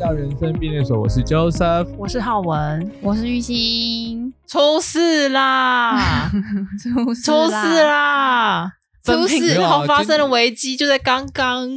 [0.00, 4.32] 到人生便利所，我是 Joseph，我是浩文，我是玉兴。
[4.48, 6.30] 出事啦！
[6.82, 8.72] 出事出事啦！
[9.04, 9.54] 出事！
[9.54, 11.68] 正好发生了危机，就在刚刚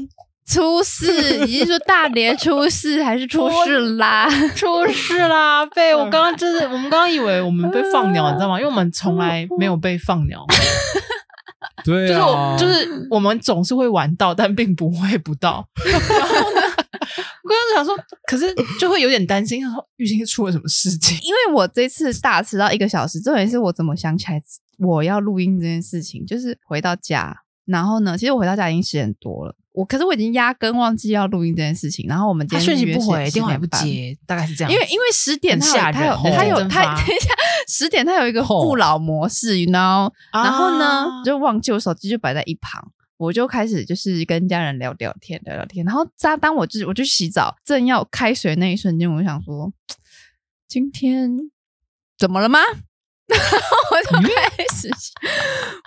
[0.48, 1.46] 出事。
[1.46, 4.30] 你是说大连出事，还是出事啦？
[4.56, 5.66] 出事啦！
[5.76, 8.58] 被我刚刚就是，我们刚刚以为我们被放鸟，你知道吗？
[8.58, 10.46] 因为我们从来没有被放鸟。
[11.84, 15.68] 对啊，就是我就是我们总是会玩到，但并不会不到。
[15.84, 16.63] 然后呢，我
[17.54, 21.18] 刚刚想说， 可是就会有点担心，说玉兴出了什么事情？
[21.24, 24.42] 因为我这次大迟到一个小时，重点是我怎么想起来
[24.80, 27.36] 我要录音这件事情，就是回到家，
[27.66, 29.56] 然后呢，其实我回到家已经十点多了。
[29.72, 34.72] 我可是我已经压根忘记要录音这件事情，然后我们今天讯息不回，电话也不接，大概是这样。
[34.72, 37.34] 因为因为十点他他有他有他等一下
[37.68, 42.92] 十点他有一个勿扰模式，you know，然后呢就忘记我手机就摆在一旁，
[43.24, 49.72] 我就开始就是跟家人聊聊天聊聊天，然后在当我就是我去洗澡正要开水那一瞬间，我就想说
[50.68, 51.32] 今天
[52.18, 52.60] 怎么了吗？
[53.28, 54.90] 然 后我就开始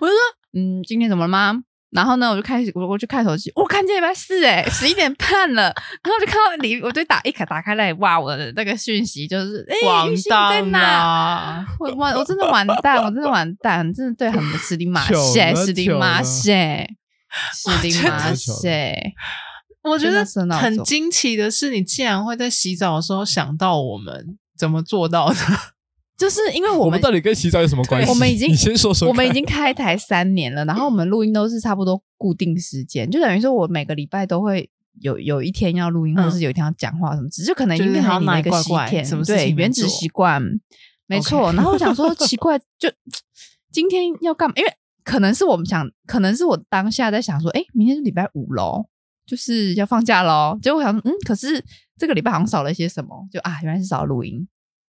[0.01, 0.19] 我就说
[0.55, 1.63] 嗯，今天怎么了吗？
[1.91, 5.65] 然后呢，我就开始我我去看手机，我、哦、看见礼拜四哎，十一点半了。
[6.03, 11.65] 然后就看到你，我就打一卡打开来，哇，我的那个讯息就是哎，玉兴在哪？
[11.79, 16.87] 我我我真的完蛋，我真的完蛋，真的对很不 斯里马塞，斯里马塞，
[17.55, 19.15] 斯里马塞。
[19.83, 20.25] 我觉得
[20.59, 25.37] 很惊奇的是，你竟然会在洗澡的时候想到我们，怎么做到的？
[26.19, 28.09] 就是因为我们，我们到底跟洗澡有什么关系？
[28.11, 34.69] 我们已经你先说说，我们已经开台三年了，然后我们录音都是差不多固定时间，就等于说我每个礼拜都会
[35.03, 40.43] 有有一天要录音，嗯、或是有一天要讲话什么，只是可能已经变成你的一个习惯，什么对原子习惯，
[41.07, 41.53] 没错。
[41.53, 42.91] 然后我想说 奇怪，就
[43.71, 44.55] 今天要干嘛？
[44.57, 44.73] 因为
[45.07, 48.85] 可能是我们想，可能是我当下在想说，哎，明天是礼拜五喽，
[49.25, 50.59] 就是要放假喽。
[50.61, 51.65] 结果我想，嗯，可是
[51.97, 54.47] 这个礼拜好像少了一些什么，就啊，原来是少了录音。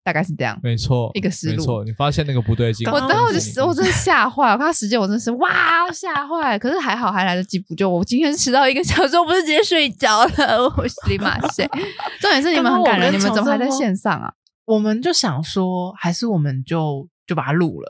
[0.05, 1.55] 大概是这样，没错，一个思路。
[1.55, 5.49] 没错，你发现那个不对劲，我当时我就我真的吓坏，我看到时间，我真的是哇
[5.93, 6.59] 吓坏。
[6.59, 11.65] 可是还好还来得及补救，我今天迟到一个小时，我不是直接睡觉了，我立马睡。
[12.19, 14.29] 重点是你们很感人，你们怎么还在线上啊？
[14.65, 17.89] 我们就想说，还是我们就就把它录了。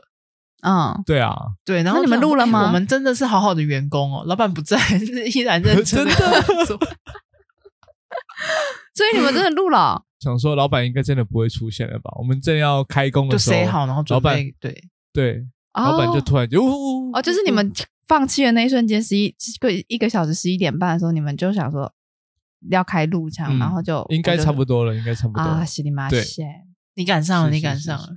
[0.64, 1.82] 嗯，对啊，对。
[1.82, 2.66] 然后你们录了吗？
[2.66, 4.78] 我们真的是好好的员工哦，老板不在，
[5.34, 6.12] 依然认真的
[6.66, 6.78] 做。
[8.94, 10.04] 所以你们真的录了。
[10.20, 12.10] 想说老板应该真的不会出现了吧？
[12.16, 16.64] 我们正要开工的时候，就好，然后老板对对，老板就突然就
[17.12, 17.70] 哦，就是你们
[18.06, 19.28] 放弃的那一瞬间，十一
[19.60, 21.92] 个一个小时十一点半的时候，你们就想说
[22.70, 26.46] 要开录场，然后就应该差不多了，应该差不多啊，西里马谢，
[26.94, 28.16] 你赶上了，你赶上了，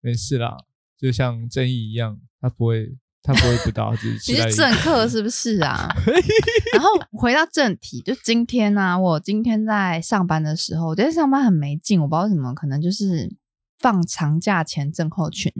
[0.00, 0.56] 没事啦，
[1.04, 2.96] 就像正义一样，他不会。
[3.26, 5.88] 他不会不到，只是你是政客是不是啊？
[6.74, 13.34] 然后回到正题，就今天呢、啊，我今天在上班的时候，我觉得上班很没劲，我不知道为什么，可能就是
[13.78, 15.50] 放长假前症候群。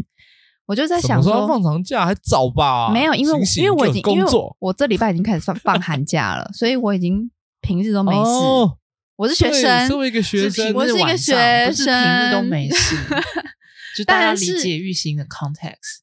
[0.66, 2.90] 我就在想说，放长假还早吧？
[2.92, 7.30] 没有，因为因为我已经因为我这礼拜已经开始放放寒假了，所以我已经
[7.62, 8.18] 平日都没事。
[8.18, 8.76] 哦、
[9.16, 12.94] 我是学生，作为一个学生，我是一个学生，平日都没事。
[13.96, 16.00] 就大家理解玉兴的 context。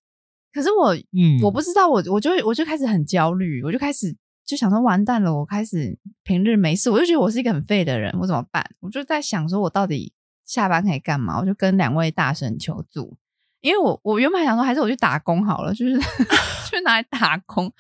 [0.54, 4.16] 可是我，嗯，我不知道，我我就我就开始很焦虑，我就开始
[4.46, 8.70] 就想说，完蛋了，我开始平日没事，我就觉得我是一个很废的人，我怎么办？
[8.82, 10.14] 我就在想说，我到底
[10.46, 11.40] 下班可以干嘛？
[11.40, 13.16] 我就跟两位大神求助，
[13.62, 15.98] 因为我我原本想说，还是我去打工好了，就是
[16.70, 17.72] 去哪里打工，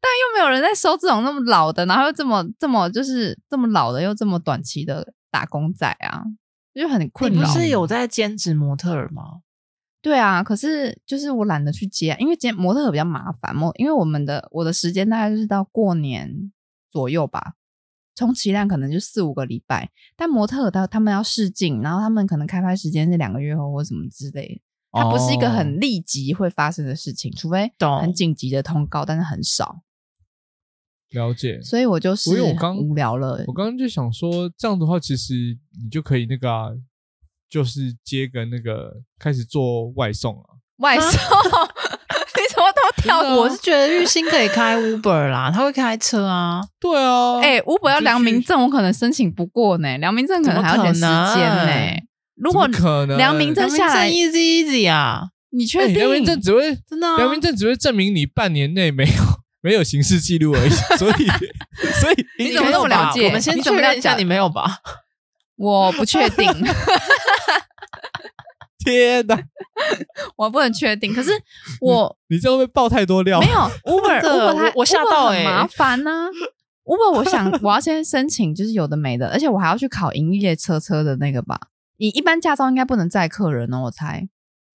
[0.00, 6.22] 但又没有人在收这种那么老的，然后又这么这么就是这么老的又这么短期的打工仔啊，
[6.80, 7.40] 就很困扰。
[7.40, 9.40] 你不是有在兼职模特儿吗？
[10.02, 13.54] 对啊，可是就是我懒得去接，因为接模特比较麻烦。
[13.54, 16.52] 模因为我们的我的时间大概就是到过年
[16.92, 17.54] 左右吧，
[18.14, 19.90] 充其量可能就四五个礼拜。
[20.16, 29.80] 但模特他他们要试镜，然后他们可能开拍时间是两个月后或什么之类的，它不是一个很立即会发生的事情，除非很紧急的通告，但是很少。
[31.10, 35.34] 了解，所以我就是因为我刚无聊了，我刚刚就想说，这样的话其实
[35.82, 36.70] 你就可以那个啊。
[37.48, 43.20] 就是接个那个开始做外送啊，外送， 你怎么都跳？
[43.36, 46.60] 我是觉得玉兴可以开 Uber 啦，他会开车啊。
[46.80, 49.96] 对啊，哎，Uber 要良民证，我可能申请不过呢。
[49.98, 52.02] 良民证可能还要点时间呢。
[52.34, 55.98] 如果可能，良民证下来 easy easy 啊，你确定？
[55.98, 59.22] 良民证只会真的，良民证只会证明你半年内没有
[59.66, 60.70] 没有刑事记录而已。
[60.96, 61.26] 所以，
[62.00, 63.26] 所以你怎么那么了解？
[63.26, 64.78] 我们先确认一下，你没有吧？
[65.56, 66.48] 我不确定，
[68.78, 69.36] 天哪，
[70.36, 71.12] 我不能确定。
[71.12, 71.32] 可是
[71.80, 73.40] 我，你这会不会爆太多料？
[73.40, 76.28] 没有，Uber，Uber 它 我吓到哎，麻烦呢。
[76.84, 81.58] Uber，我想我要先申请，就是有的没的，而且我还要去考营业车车的那个吧。
[81.96, 84.28] 你一般驾照应该不能载客人哦，我猜。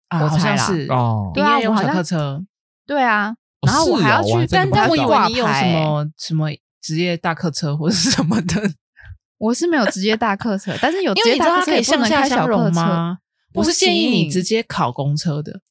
[0.08, 1.32] 啊，我猜是哦。
[1.34, 2.46] 对啊，我好像客车。
[2.86, 3.36] 对啊，
[3.66, 6.50] 然后我还要去，但但我以为你有什么什么
[6.82, 8.62] 职业大客车或者什么的。
[9.40, 13.18] 我是没有职业大客车，但是有职业大客车可以上下相容吗？
[13.54, 15.62] 我是建议你直接考公车的。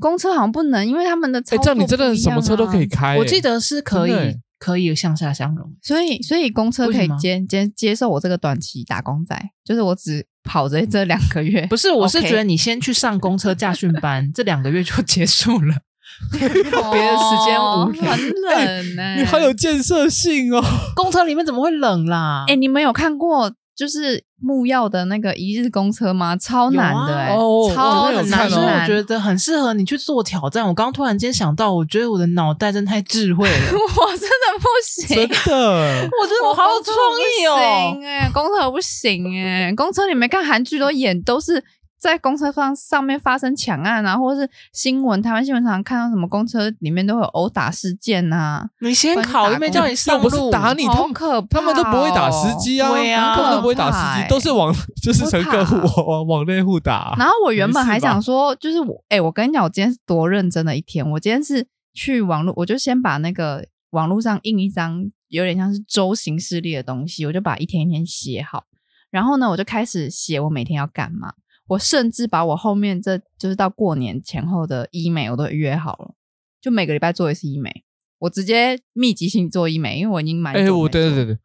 [0.00, 3.16] 公车好像不能，因为他们的操作这样你真的什么车都可以开。
[3.16, 4.40] 我记得是可以。
[4.56, 11.66] 可以向下相容，所以所以公车可以接接接受我这个短期打工仔，就是我只跑着这两个月。
[11.66, 15.74] 不是，我是觉得你先去上公车驾训班，这两个月就结束了，
[16.32, 18.12] 别的时间无聊。
[18.12, 20.62] 很冷呢，你好有建设性哦。
[20.94, 22.44] 公车里面怎么会冷啦？
[22.48, 23.52] 哎，你们有看过？
[23.76, 26.36] 就是木曜的那个一日公车吗？
[26.36, 27.34] 超难的哎、
[27.74, 28.48] 超难，难。
[28.48, 30.64] 所以我觉得很适合你去做挑战。
[30.64, 37.98] 我刚突然间想到，我觉得我的脑袋真的太智慧了， 我真的不行，真的，我真的我好有创意哦。
[38.04, 41.64] 哎，公车不行哎、欸，公车你没看韩剧都演都是。
[42.10, 48.68] 在公车上上面发生抢案啊，或者是新闻，台湾新闻常常看到什么公车里面都会有殴打事件啊。
[48.80, 57.14] 你先考，又没叫你上路，不是打你，好可怕、哦、他们都不会打司机啊，对啊，他们都不会打司机，都是往 就是乘客户 往往内户打。
[57.18, 61.08] 然后我原本还想说，就是我哎、欸，我跟你讲，我今天是多认真的一天。
[61.12, 68.64] 我今天是去网络，我就先把那个网络上印一张有点像是周行事历的东西，我就把一天一天写好。
[69.10, 71.32] 然后呢，我就开始写我每天要干嘛。
[71.68, 76.14] 我甚至把我后面这就是到过年前后的医美我都约好了，
[76.60, 77.84] 就每个礼拜做一次医美，
[78.18, 80.52] 我直接密集性做医美，因为我已经买。
[80.52, 81.38] 哎，我对对对对，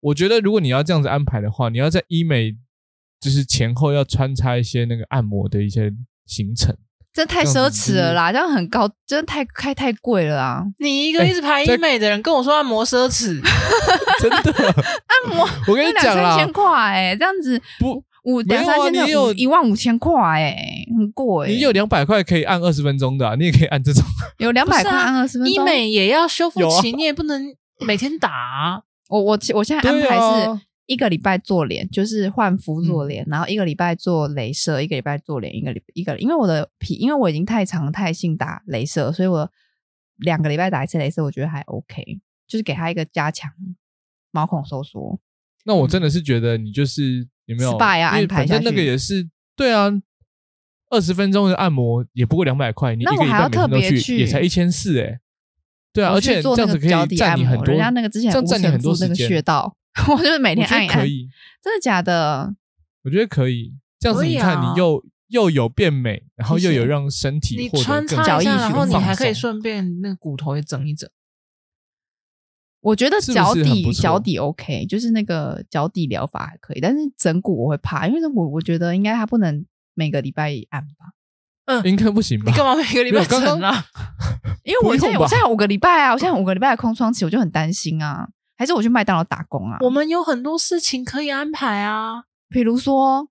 [0.00, 2.56] 我觉得如果你要这样子安排的话，你要在医美
[3.20, 5.92] 就是前后要穿插一些那个按摩的一些
[6.24, 6.76] 行程，
[7.12, 10.62] 这太奢侈了啦，这样很高，真的太开太贵了啊！
[10.78, 13.40] 你一个一直排医美的人跟我说按摩奢侈，
[14.22, 14.52] 真的
[15.08, 18.04] 按摩我跟你讲啦，两三千块哎，这样子不。
[18.24, 20.56] 五两三千，你有一万五千块哎，
[20.96, 21.48] 很贵。
[21.48, 24.02] 你有两百块可以按二十分钟的，啊，你也可以按这种。
[24.38, 28.82] 有两百块按二十分钟，医美也要修复期，你也不能每天打，啊。
[29.08, 39.50] 我我我现在安排是一个礼拜做脸，就是换肤做脸，然后一个礼拜做镭射，一个礼拜做脸，一个礼一个，因为我的皮，因为我已经太常态性打镭射，所以我
[40.16, 42.02] 两个礼拜打一次镭射，我觉得还 OK，
[42.48, 43.52] 就是给他一个加强
[44.30, 45.20] 毛孔收缩。
[45.66, 47.28] 那我真的是觉得你就是。
[47.46, 47.72] 有没有？
[47.72, 49.90] 因为反正那个也是对啊，
[50.90, 55.20] 二十分钟的按摩也不过两百块，你一个礼拜每天都去也才一千四哎。
[55.92, 59.28] 对啊，而且这样子可以占你很多，人家那个之前占你很多时间。
[59.28, 59.76] 穴道，
[60.10, 60.98] 我就是每天按一按。
[61.00, 61.28] 可以，
[61.62, 62.54] 真的假的？
[63.04, 63.74] 我觉得可以。
[64.00, 71.08] 这样子你看，你又又有变美，然后又有让身体获得更脚意，然后你还可以顺便那个骨头也整一整。
[72.84, 79.64] 我觉得脚底脚底 OK，就是那个脚底疗法还可以，但是整骨我会怕，因为我我觉得应该他不能
[79.94, 81.12] 每个礼拜按吧。
[81.64, 82.44] 嗯，应该不行吧？
[82.50, 83.86] 你干嘛每个礼拜整啊？
[84.64, 88.28] 因为我现在我现在五个礼拜啊，我现在五个礼拜的空窗期，我就很担心啊。
[88.56, 89.78] 还是我去麦当劳打工啊？
[89.80, 93.28] 我们有很多事情可以安排啊，比如说，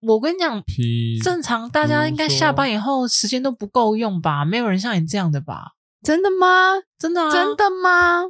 [0.00, 0.64] 我跟你讲，
[1.22, 4.44] 正常大家应该下班以后时间都不够用吧？
[4.46, 5.72] 没有人像你这样的吧？
[6.02, 6.46] 真的吗？
[6.98, 7.30] 真的啊？
[7.30, 8.24] 真的吗？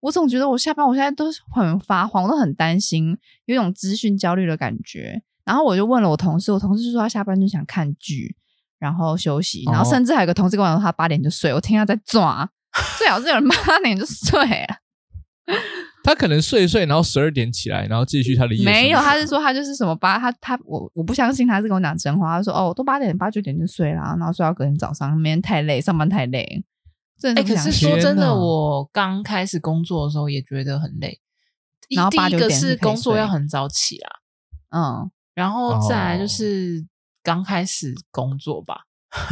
[0.00, 5.22] 我总觉得我下班，我现在都很发慌，我都很担心，有一种资讯焦虑的感觉。
[5.44, 8.36] 然后我就问了我同事，我同事就说他下班就想看剧，
[8.78, 11.54] 然后休息，然后甚至还有个同事跟我说他八点就睡。
[11.54, 12.48] 我听他在抓，
[12.98, 15.56] 最好是有人八点就睡了。
[16.02, 18.64] 他可能睡一睡，然后十二点起来，然后继续他的夜。
[18.64, 22.36] 没有，他是说他就是什么八，他他我我不相信他是跟我讲真话。
[22.36, 26.64] 他说哦，我都八点八九点就睡了，然后睡到隔天早上，明天太累，上班太累。
[27.30, 31.20] 哎，可是说真的，我刚开始工作的时候也觉得很累。
[31.94, 34.10] 然后第一个是工作要很早起啦，
[34.70, 36.86] 嗯，然后再来就是
[37.22, 38.84] 刚开始工作吧，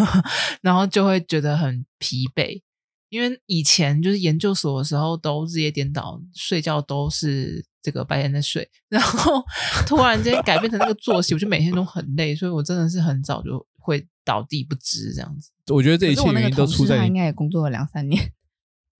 [0.60, 2.60] 然后就会觉得很疲惫，
[3.08, 9.42] 因为以前就是研究所的时候都日夜颠倒，睡觉都是这个白天在睡， 然后
[9.86, 15.50] 突然间改变成那个作息，我就每天都很累，所以我真的是很早就会倒地不支这样子。
[15.70, 18.32] 我觉得这一切原因都出在他应该也工作了两三年，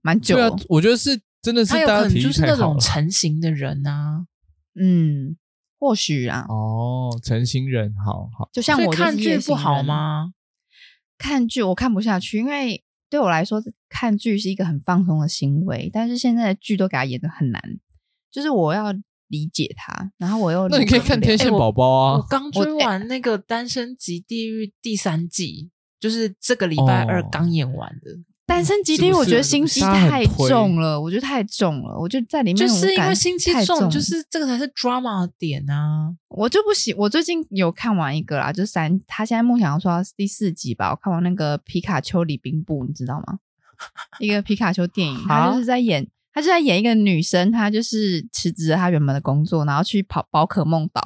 [0.02, 0.36] 蛮久。
[0.36, 4.26] 对啊，我觉得是真的是大家体力就是那种成型的人啊，
[4.80, 5.36] 嗯，
[5.78, 8.48] 或许啊，哦，成型人，好好。
[8.52, 10.32] 就像我看剧不好吗？
[11.18, 15.90] 看剧我看不下去，因为对我来说，看剧是一个很放松的行为。
[15.92, 17.62] 但是现在的剧都给他演的很难，
[18.30, 18.92] 就是我要
[19.28, 22.18] 理解他，然后我又那你可以看《天线宝宝》啊。
[22.18, 25.70] 我刚追完那个《单身即地狱》第三季。
[26.00, 28.10] 就是这个礼拜二刚演完的，
[28.46, 36.12] 单身即地狱，我觉得心机太重了，我觉得太重了，我觉得在里面就是因为心机重，就是这个才是 drama 的点啊。
[36.28, 43.38] 我就不喜，我最近有看完一个啦，就三，他现在梦想要说第四集吧，我看完那个皮卡丘礼宾部，你知道吗？
[44.18, 51.02] 一个皮卡丘电影，他就是在演，他就在演一个女生，她就是辞职了她原本的工作，然后去跑宝可梦岛，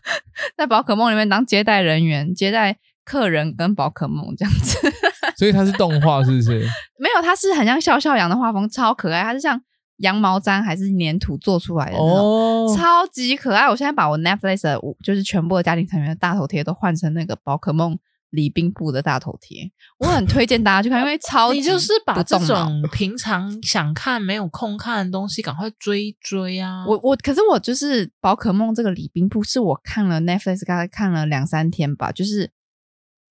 [0.56, 4.76] 在宝可梦里面当接待人员，接待客人跟宝可梦这样子。
[5.38, 6.58] 所以它是动画，是不是？
[6.98, 9.22] 没有，它是很像笑笑羊的画风，超可爱。
[9.22, 9.60] 它是像
[9.98, 13.68] 羊毛毡还是粘土做出来的那种，哦、超级可爱。
[13.68, 17.98] 我现在把我 Netflix 的就是全部的家庭成员的大头贴都换成那个宝可梦
[18.30, 26.86] 礼宾部的大头贴，我很推荐大家去看，因为超级 你就是把这种平常想看没有空看的东西赶快追追啊！
[26.86, 32.50] 我我可是我就是宝可梦这个礼宾部是我看了 Netflix 刚才看了两三天吧，就是。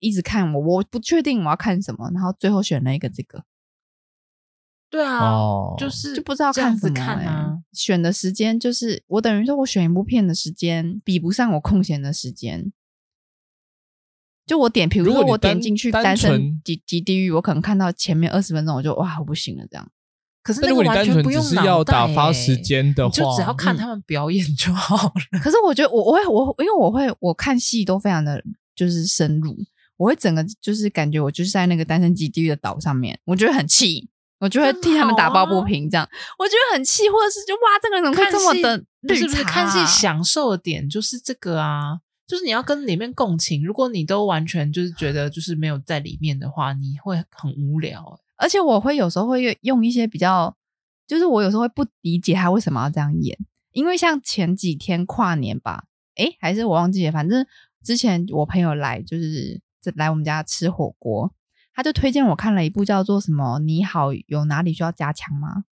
[0.06, 3.44] 一直看我，我不确定我要看什么，然后最后选了一个这个。
[4.88, 7.58] 对啊，哦、就是就不知道看什么、欸、看啊。
[7.74, 12.72] 选的时间就是我等于说，我选一部片的时间比不上我空闲的时间。
[14.46, 19.92] 就我点，比如说我点进去单身即即地狱，我可能看到前面二十分钟，我就哇，我不行了这样。
[20.44, 25.14] 可是那个完全不用脑、欸、是要打发时间的话，就只要看他们表演就好了。
[25.32, 28.42] 嗯、 可是我觉得我我会我因为我会我看戏都非常的
[28.76, 29.58] 就是深入。
[29.98, 34.10] 我会整个就是感觉我就是在那个单身即地狱的岛上面，我觉得很气，
[34.40, 39.22] 我就会替他们打抱不平，这样、啊、我觉得很气，或者是就哇，这个人怎么这么的绿茶？
[39.22, 42.00] 是不是看戏享受的点就是这个啊？
[42.28, 48.20] 就是你要跟里面共情，如果你都完全就是觉得就是没有在里面的话，你会很无聊、欸。
[48.36, 50.54] 而且我会有时候会用一些比较，
[51.08, 53.38] 就是我有时候会不理解他为什么要这样演，
[53.72, 55.86] 因为像前几天跨年吧，
[56.16, 57.46] 诶，还是我忘记了，反正
[57.84, 59.62] 之前我朋友来就是。
[59.96, 61.34] 来我们家吃火锅，
[61.74, 65.66] 他就推荐我看了一部叫做什么“你好，有哪里需要加强吗？”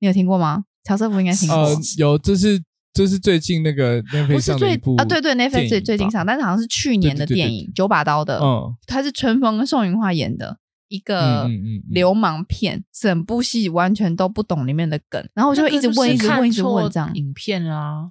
[0.00, 0.64] 你有听过吗？
[0.84, 1.56] 乔瑟夫应该听过。
[1.56, 8.38] 呃，有，这是这是最近那个 Netflix 上的一部啊，对对，Netflix 最最近上，但是好像是去年的电影，九把刀的。
[8.40, 10.58] 嗯，他是春风跟宋云画演的
[10.88, 11.48] 一个
[11.88, 17.12] 流氓片，整部戏完全都不懂里面的梗，然后我就一直问，一直问，一直问这样。
[17.14, 18.10] 影片啊，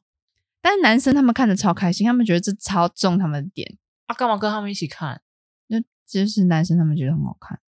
[0.61, 5.21] 但是男生他们看的超开心，他们觉得这超中他们的点啊，干嘛跟他们一起看？
[6.07, 7.59] 就是男生他们觉得很好看，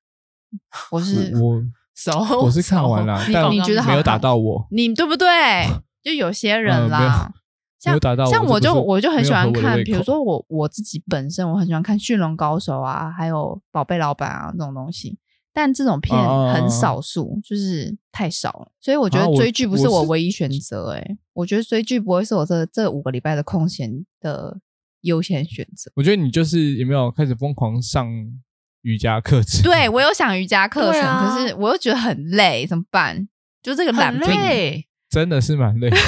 [0.92, 1.62] 我是我，
[2.44, 5.28] 我是看完了，但你觉得没有打到我，你对不对？
[6.04, 7.34] 就有些人啦，
[7.80, 13.38] 像像我就我就很喜欢看，比如说我我自己本身我很喜欢看《驯龙高手》啊，还有
[13.72, 15.18] 《宝贝老板》啊这种东西，
[15.54, 16.18] 但这种片
[16.54, 20.92] 很少数，就是太少了，所以我觉得追剧不是我唯一选择。
[20.92, 24.60] 哎，我觉得追剧不会是我这这五个礼拜的空闲的。
[25.02, 28.08] 优先选择，我觉得你就是有没有开始疯狂上
[28.82, 29.64] 瑜伽课程？
[29.64, 33.28] 对，我有想瑜伽课程，啊、可是我又觉得很累，怎么办？
[33.62, 36.04] 就这个懒累，真的是蛮累， 就是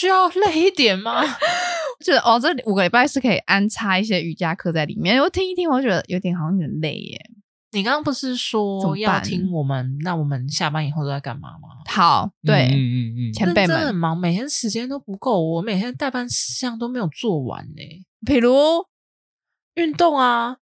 [0.00, 1.22] 需要累一点吗？
[2.04, 7.30] 觉得哦，这五个礼拜是可以安插一些瑜伽课在里面，我听一听，我觉得有点好像有点累耶。
[7.74, 9.98] 你刚刚不是说要听我们？
[10.00, 11.68] 那我们下班以后都在干嘛吗？
[11.86, 17.82] 好，对，嗯嗯嗯，前辈们真的很忙，每天时间都不够，我每天代办事项都没有做完呢。
[18.26, 18.54] 比如
[19.74, 20.58] 运动啊，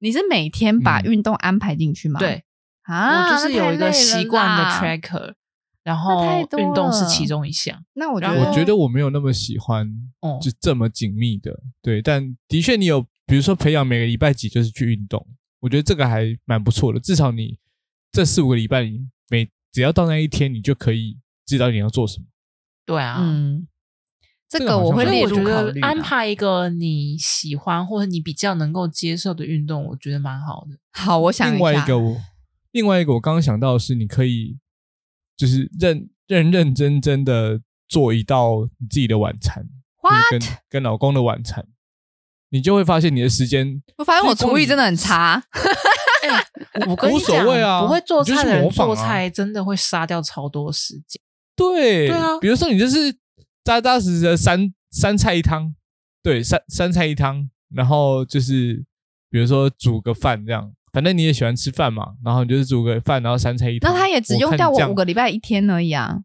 [0.00, 2.20] 你是每天把运动安排进去吗？
[2.20, 2.44] 对
[2.82, 5.34] 啊，我就是有一个习惯的 tracker，
[5.82, 6.26] 然后
[6.58, 7.82] 运动是其中一项。
[7.94, 9.90] 那我觉得，我觉得我没有那么喜欢，
[10.42, 11.58] 就这么紧密的。
[11.80, 15.26] 对，但的确你有，比如说培养每个礼拜几就是去运动。
[15.60, 17.58] 我觉得这个还蛮不错的，至少你
[18.10, 22.26] 这四五个礼拜里，每只要到那一天，你就可以知道你要做什么。
[22.84, 23.68] 对啊，嗯，
[24.48, 25.80] 这个我会列入考虑。
[25.80, 30.76] 安排一个你喜欢或者你比较能够接受的运动，我觉得蛮好的。
[30.92, 32.16] 好，我想另外一个我，
[32.72, 34.58] 另外一个我刚刚想到的是，你可以
[35.36, 39.68] 就是认认认真真的做一道你自己的晚餐?
[40.30, 41.68] 跟跟老公的晚餐。
[42.50, 45.42] 你就会发现你的时间，我发现我厨艺真的很差。
[46.22, 51.20] 欸、我跟你讲，无所谓啊，不会做菜的人做菜真的会杀掉超多时间。
[51.56, 52.38] 对，对啊。
[52.40, 53.14] 比如说你就是
[53.64, 55.74] 扎扎实实的三三菜一汤，
[56.22, 58.84] 对，三三菜一汤，然后就是
[59.30, 63.92] 比如说煮个饭这样，反正你也喜欢吃饭嘛，然后你就是煮个饭，然后三菜一汤。
[63.92, 66.18] 那他也只用掉我五个礼拜一天而已啊。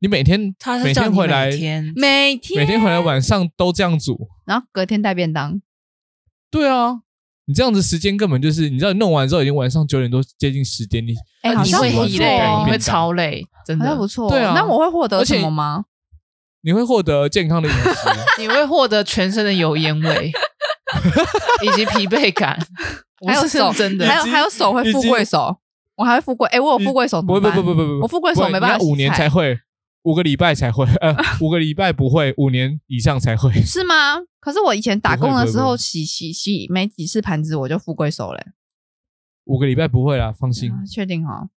[0.00, 1.56] 你每天，他每天回来，每
[2.36, 2.56] 天。
[2.56, 2.80] 每天。
[2.80, 5.60] 回来晚上都这样煮，然后隔天带便当。
[6.50, 7.00] 对啊，
[7.46, 13.96] 你这样子时间根本就是，你知道你弄完之后已经晚上九点多，接近十点，你哎，好像不错，你会超累，真的。
[13.96, 14.30] 不错。
[14.30, 15.84] 对啊，那我会获得什么吗？
[16.62, 18.08] 你会获得健康的饮食，
[18.40, 20.32] 你会获得全身的油烟味，
[21.62, 22.58] 以及疲惫感，
[23.26, 25.58] 还有手真的，还有还有手会富贵手。
[25.96, 29.58] 我还会富贵，哎，我有富贵手，不不不不不不，我富贵手没办法，五年才会，
[30.08, 33.94] 五个礼拜才会，呃， 五个礼拜不会，五年以上才会，是吗？
[34.40, 38.46] 可是我以前打工的时候洗洗洗没几次盘子我就富贵手嘞，
[39.44, 41.50] 五个礼拜不会啦，放心，确定哈？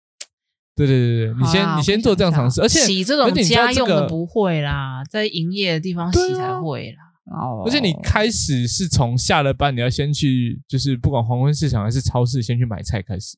[0.75, 6.97] 对对对对，你先你先做这样尝试，而且洗这种家用的不会啦，在营业的地方洗才会啦。
[7.31, 13.37] 哦，而且你开始是从下了班，你要先去，就是不管黄昏市场还是超市，先去买菜开始。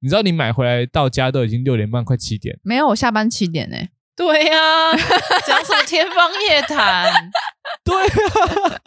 [0.00, 2.58] 你知道你买回来到家都已经六点半，快七点。
[2.62, 3.76] 没有，我下班七点呢。
[4.16, 4.90] 对呀，
[5.46, 7.12] 讲什么天方夜谭？
[7.84, 8.80] 对啊，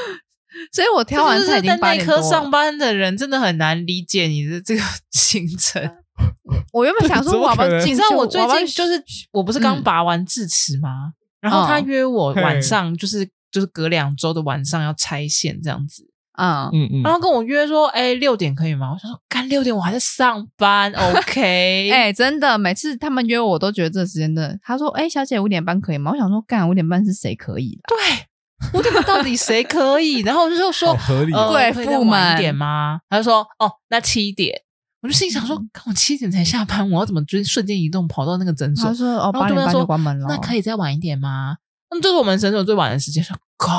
[0.72, 2.14] 所以我挑完菜已经八点多。
[2.16, 5.82] 在内科上班的人真的很难理解你的这个 行程。
[6.72, 11.12] 我原本想说，我们你知道我最近就是我不是刚拔完智齿吗？
[11.40, 13.28] 然后他约我晚上就是。
[13.54, 16.02] 就是隔两周的晚上要拆线这样子，
[16.36, 18.92] 嗯嗯嗯，然后跟我约说，哎、欸，六点可以吗？
[18.92, 21.40] 我想说，干六点我还在上班， OK？
[21.90, 24.58] 哎、欸，真的，每次他们约我，我都觉得这时间的。
[24.62, 26.10] 他说，哎、欸，小姐五点半可以吗？
[26.10, 27.82] 我想说，干五点半是谁可以的？
[27.88, 30.20] 对，五点半到底谁可以？
[30.26, 32.98] 然后我就说，合理，贵妇们点吗？
[33.08, 34.62] 他就说，哦，那七点。
[35.02, 38.88] 我就心想说，看我七点才下班，我要怎么就瞬间移动跑到那个诊所？
[38.88, 41.56] 他说，哦，八点半就关门了，那可以再晚一点吗？
[41.90, 43.22] 那么就是我们诊所最晚的时间。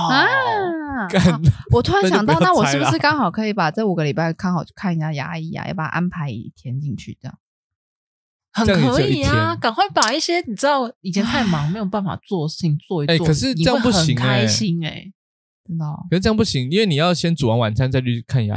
[0.10, 0.26] 啊！
[1.72, 5.68] 我突然想到，那我是不是 刚好可以把这五个礼拜刚好去看一下牙医啊？
[5.68, 7.38] 要把它安排一天进去，这样
[8.54, 9.56] 很可以啊！
[9.60, 13.28] 赶快把一些你知道以前太忙没有办法做事情做一做。
[13.28, 15.12] 可是这样不行，开心哎，
[15.68, 15.86] 真的。
[16.10, 18.56] 可是这样不行，因为你要先煮完晚餐再去看牙，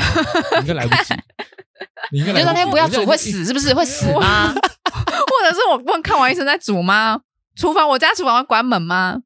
[0.61, 1.15] 应该来不及。
[2.13, 3.75] 你应该那天不要煮会死是不是？
[3.75, 4.53] 会死吗？
[4.55, 7.21] 或者是我不能看完医生再煮吗？
[7.57, 9.19] 厨房我家厨房会关门吗？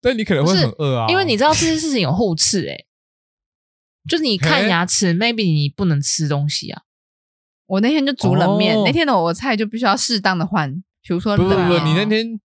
[0.00, 2.86] 但你可能会很饿啊，因为你知道这件事情有后刺诶，
[4.08, 6.82] 就是你看牙齿，maybe 你不能吃东西啊。
[7.66, 10.72] 我那天就煮冷面，那天的我菜就必须要适当的换，
[11.02, 12.40] 比如说不不不，你那天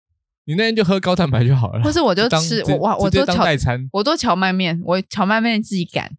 [0.45, 6.15] 你那天就喝高蛋白就好了，或是我就吃我我我做蕎代餐，我做荞麦面，我荞麦面自己擀。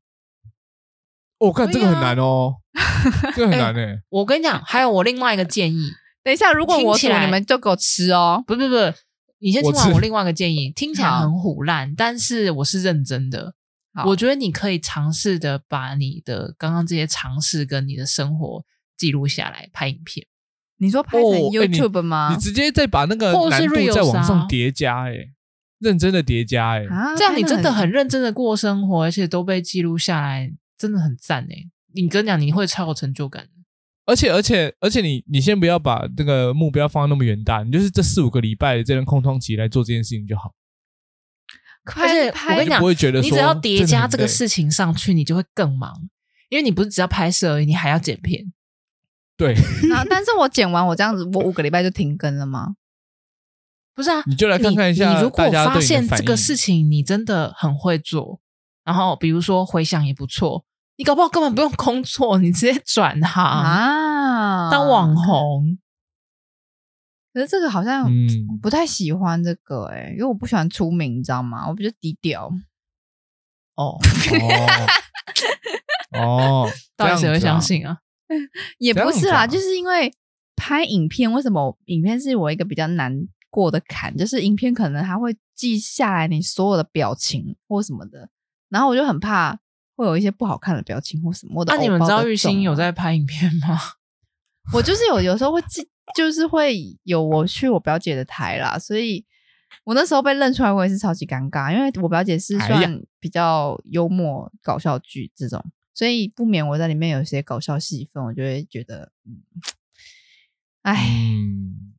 [1.39, 2.57] 我看这个很难哦，
[3.35, 4.01] 这个很难诶。
[4.11, 5.91] 我跟你讲，还有我另外一个建议，
[6.23, 8.75] 等一下如果我煮，你们就给我吃哦，不不不。
[9.41, 13.55] 你先听完我另外一个建议，听起来很虎烂，但是我是认真的。
[14.07, 18.65] 我觉得你可以尝试的把你的刚刚这些尝试跟你的生活
[18.97, 20.27] 记录下来，拍影片。
[20.79, 22.33] 你说拍成 YouTube 吗？
[22.33, 25.15] 你直接再把那个难度再往上叠加，哎，
[25.79, 26.87] 认真的叠加，哎，
[27.19, 31.69] 这样你真的很认真的过生活，而且都被记录下来，真的很赞哎！
[31.93, 33.49] 你跟你讲，你会超有成就感。
[34.11, 40.53] 而且而且而且，你你先不要把这个目标放那么远大，你就是这四五个礼拜的这段空窗期来做这件事情就好。
[41.97, 45.95] 而且我跟你讲，不会觉得你只要叠加这个事情上去，你就会更忙，
[46.49, 48.53] 因为你不是只要拍摄而已，你还要剪片。
[49.37, 49.55] 对。
[49.89, 52.75] 那 但是我剪完我这样子，我五个礼拜就停更了吗？
[53.95, 55.15] 不是啊，你就来看看一下。
[55.15, 58.41] 你如果发现这个事情你真的很会做，
[58.85, 60.65] 然后比如说回想也不错。
[60.97, 64.00] 你搞不好根本不用工作，你直接转行啊，
[64.71, 65.79] 当网红。
[67.33, 68.11] 可是这个好像
[68.61, 71.69] 不太喜欢这个哎、欸，因为我不喜欢出名，你知道吗？
[71.69, 72.51] 我比较低调。
[73.77, 73.99] 哦
[76.19, 77.99] 哦，到底谁会相信啊？
[78.79, 80.13] 也不是啦，就是因为
[80.57, 83.15] 拍影片，为什么影片是我一个比较难
[83.49, 84.17] 过的坎？
[84.17, 88.29] 就是影片可能它会记下来你所有的表情或什么的，
[88.69, 89.61] 然后我就很怕。
[89.97, 91.75] 会有一些不好看的表情或什么的。
[91.75, 93.79] 那、啊、你们知道玉兴有在拍影片吗？
[94.73, 99.25] 我就是有，有时候会记，就是会有我去我表姐的台啦，所以
[99.85, 109.43] 我那时候被认出来，我也是超级尴尬，因为我表姐是算比较幽默搞笑剧这种，所以不免我在里面有些搞笑戏份，我就会觉得，嗯，
[110.83, 111.09] 哎。
[111.09, 111.90] 嗯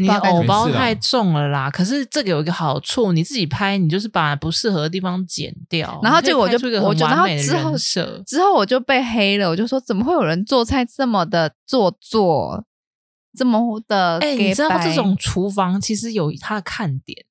[0.00, 1.70] 你偶包太重了啦！
[1.70, 12.64] 可是这个有一个好处，你自己拍，你就是把不适合的地方剪掉，然后结果我就我就然后之后设之后我就被黑了，我就说怎么会有人做菜这么的做作，
[13.36, 14.18] 这么的？
[14.20, 17.22] 哎、欸，你知道这种厨房其实有它的看点，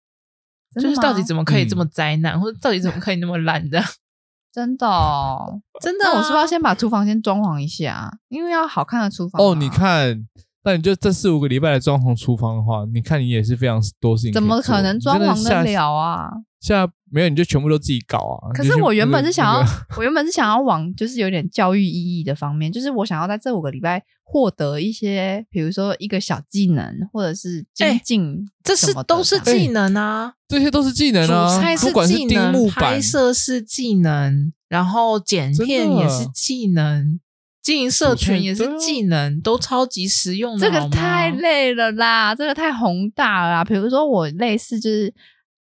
[0.80, 3.84] 就是到底怎么可以这么灾难，嗯、或者到底怎么可以那么烂的？
[4.54, 8.12] 真的、哦，真的，那我是不是要先把厨房先装潢一下？
[8.30, 10.28] 因为要好看的厨房哦，你看。
[10.64, 14.34] 那你就这四五个礼拜来装潢厨房的话，你看你也是非常多事情。
[14.34, 16.30] 怎么可能装潢得了啊？
[16.60, 18.52] 现在没有，你就全部都自己搞啊。
[18.54, 31.56] 可是我原本是想要，我原本是想要往就是有点教育意义的方面，就是我想要在这五个礼拜获得一些，比如说一个小技能，或者是精进，这是都是技能啊，这些都是技能啊。
[31.56, 37.22] 煮菜是技能，拍摄是技能，然后剪片也是技能。
[37.70, 40.66] 经营社群也是技能，都超级实用的。
[40.66, 43.64] 这个太累了啦，这个太宏大了啦。
[43.64, 45.14] 比如说我类似就是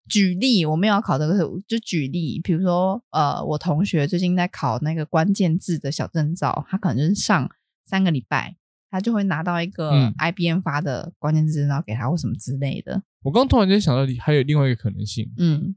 [0.08, 1.36] 举例，我没有要考这个，
[1.68, 7.50] 就举例，比如说呃，我同学最近在考那个关键字的小证照，他可能就是上
[7.88, 8.56] 三个礼拜，
[8.92, 13.02] 他就会拿到一个 IBM 发的关键字，然后给他或什么之类的。
[13.24, 15.76] 我刚突然间想到，还有另外一个可能性，嗯，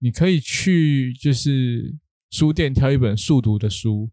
[0.00, 1.94] 你可以去就是
[2.28, 4.10] 书店挑一本速读的书。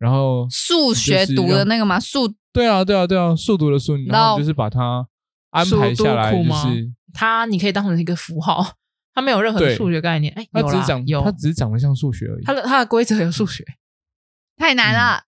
[0.00, 2.00] 然后数学读的那个吗？
[2.00, 5.06] 数对啊，对啊，对啊，数读的书，然后就是把它
[5.50, 8.74] 安排下来，就是它，你可以当成一个符号，
[9.12, 12.44] 它没有任何的数学概念，哎，它只是讲有，它只是讲的像数学而已。
[12.44, 13.62] 它的它的规则有数学，
[14.56, 15.24] 太难了。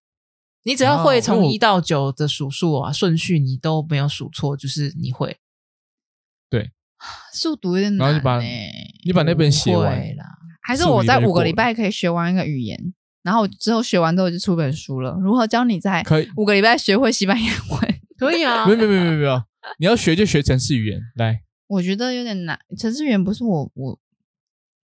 [0.63, 5.37] 你只要会从一到九的数数啊顺序，你都没有数错，就是你会。
[6.49, 6.71] 对，
[7.31, 8.41] 数读有点难，然后你把
[9.05, 10.23] 你把那本写完了，
[10.63, 12.93] 还是我在五个礼拜可以学完一个语言？
[13.23, 16.03] 然后之后学完之后就出本书了，如何教你在
[16.35, 17.99] 五个礼拜学会西班牙文？
[18.19, 19.43] 可以啊，没有没有没有没有，
[19.79, 21.41] 你要学就学城市语言来。
[21.67, 23.99] 我觉得有点难，城市语言不是我我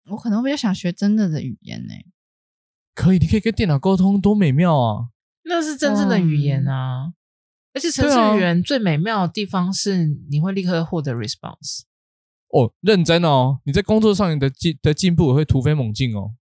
[0.10, 1.93] 我可能比较想学真正的语言呢。
[2.95, 5.10] 可以，你可以跟电脑沟通，多美妙啊！
[5.43, 7.13] 那是真正的语言啊，嗯、
[7.73, 11.82] 而且城市语言最美妙的地方是你会立刻获得 response。
[12.49, 16.34] 哦，认真哦，你在工作上你的进的进步也会突飞猛进哦。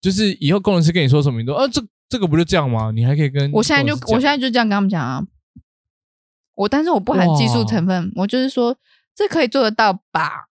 [0.00, 2.90] 就是以后工程师跟你说什么，你都啊，这这个不就这样吗？
[2.94, 5.22] 你还可以跟我现在就我现在就这样跟他们讲啊。
[6.56, 8.76] 我但是我不含技术成分，我就是说
[9.14, 10.48] 这可以做得到吧？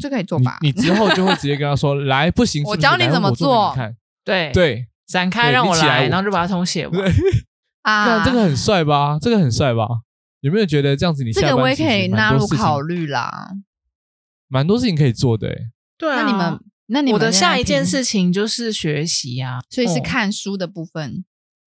[0.00, 0.58] 这可以做吧？
[0.60, 3.76] 你，你之后就会直接跟他说，来不行，我教你怎么做。
[4.24, 7.12] 对对，展开让我来，然后就把它重写完。
[7.82, 9.18] 啊，这个很帅吧？
[9.20, 9.86] 这个很帅吧？
[10.40, 13.50] 有没有觉得这样子你这个我也可以纳入考虑啦？
[14.48, 15.70] 蛮多事情可以做的诶。
[15.98, 16.60] 对啊，那你们。
[16.86, 21.24] 那你我的下一件事情就是学习啊，所以是看书的部分，哦、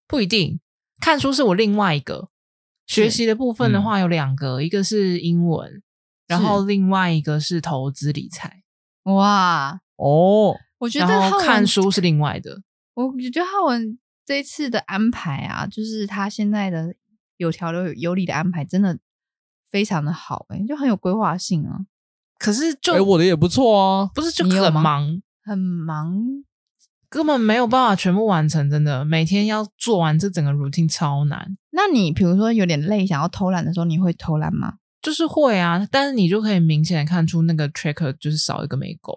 [0.06, 0.60] 不一定。
[1.00, 2.28] 看书是我另外一个
[2.86, 5.82] 学习的部分的话，有两个，嗯、一个是英文，
[6.26, 8.62] 然后另外一个是投资理财。
[9.04, 12.62] 哇哦，我觉得看书是另外的。
[12.94, 16.94] 我觉得浩文这一次的安排啊，就是他现在的
[17.36, 18.98] 有条有有理的安排，真的
[19.70, 21.86] 非常的好，欸，就很有规划性啊。
[22.40, 26.16] 可是就，哎，我的也不错啊，不是就很忙，很忙，
[27.10, 31.58] 根本没有办法全部完成，真的，每天要做完这整个 routine 超难。
[31.72, 34.76] 那你比如说有点累，想要偷懒的时候，你会偷懒吗？
[35.02, 39.12] 就是会啊，但是你就可以明显的看出那个 tracker 就是少一个没勾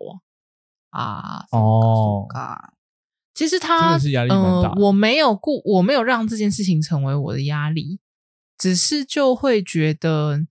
[0.92, 1.00] 啊。
[1.02, 2.28] 啊，哦，
[3.34, 8.02] 其实他嗯、呃，我没有顾，我没有让这件事情成为我的压力，
[8.58, 10.46] 只是就会觉得。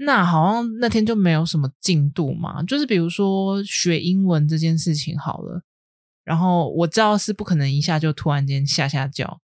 [0.00, 5.62] 那好像那天就没有什么进度嘛，就是比如说学英文这件事情好了，
[6.22, 9.40] 然后我知道是不可能一下就突然间下下教，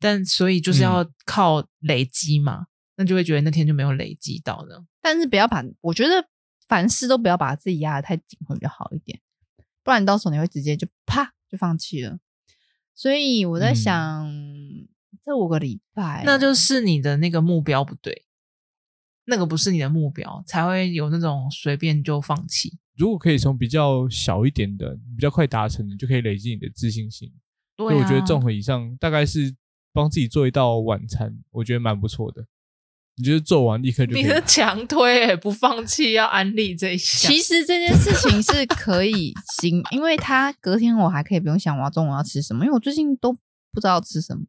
[0.00, 4.84] 但所以就是要靠累积嘛，嗯、那就会觉得那天就没有累积到的。
[5.00, 6.26] 但是不要把，我觉得
[6.66, 9.20] 凡事都不要把自己压得太紧会比较好一点，
[9.84, 12.18] 不然到时候你会直接就啪就放弃了。
[12.92, 14.88] 所以我在想，嗯、
[15.24, 18.25] 这五个礼拜，那就是你的那个目标不对。
[19.26, 22.78] 那个不是你的目标，才会有那种随便就放弃。
[22.96, 27.30] 如果可以从比较小一点的、比较快达成的，就可以累积你的自信心。
[27.76, 29.54] 对啊，所以我觉得综合以上，大概是
[29.92, 32.46] 帮自己做一道晚餐，我觉得蛮不错的。
[33.18, 34.14] 你觉得做完立刻就？
[34.14, 37.32] 你是强推、欸，不放弃，要安利这一项。
[37.32, 44.44] 其实这件事情是可以行，因为他隔天我还可以不用想我要中午要吃什么，因为我最近都不知道吃什么。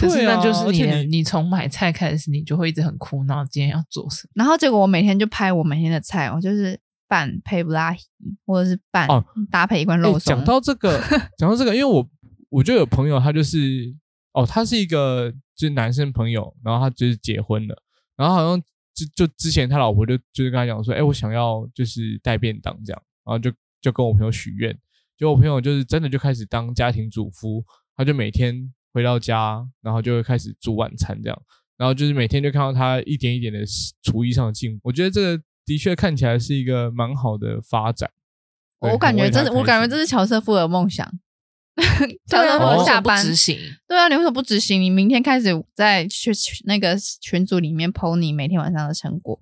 [0.00, 4.30] 可是那就是你，你你从买菜开始，你就会一直很苦恼，今天要做什么？
[4.34, 8.04] 然后结果我每天就拍我每天的菜，我就是拌配布拉提，
[8.46, 9.06] 或者是拌
[9.50, 10.34] 搭配一罐肉松。
[10.34, 10.98] 讲到这个，
[11.36, 12.08] 讲到这个，因为我
[12.48, 13.94] 我就有朋友，他就是
[14.32, 17.82] 哦，他是一个就是男生朋友，然后他就是结婚了，
[18.16, 18.60] 然后好像
[18.94, 24.72] 就就之前他老婆就就是跟他讲说，哎，我想要就是带便当这样，然后就就跟我朋友许愿，
[25.18, 27.62] 结果我朋友就是真的就开始当家庭主夫，
[27.96, 28.72] 他就每天。
[28.92, 31.42] 回到家，然后就会开始煮晚餐，这样，
[31.76, 33.60] 然后就是每天就看到他一点一点的
[34.02, 34.80] 厨艺上的进步。
[34.84, 38.10] 我觉得这个的确看起来是一个蛮好的发展。
[38.80, 41.06] 我感觉这是，我感觉这是乔瑟夫的梦想。
[42.26, 44.80] 乔瑟夫下班执行，对啊，你为什么不执行？
[44.80, 49.38] 你明天开始在群那个群组里面 po 你每天晚上的成果。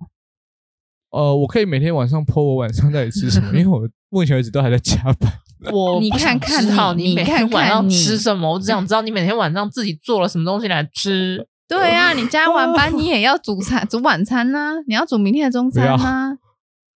[1.11, 5.31] 呃，我可以每天晚上 po 我晚上到底吃什么，因为我目前为止都还在加班。
[5.73, 8.53] 我你看看好你每天晚上吃什么？
[8.53, 11.45] 我只想知道你每天晚上自己做了什么东西来吃。
[11.67, 16.37] 对呀，你加完班 你也要煮餐煮晚餐呢，你要煮明天的中餐吗。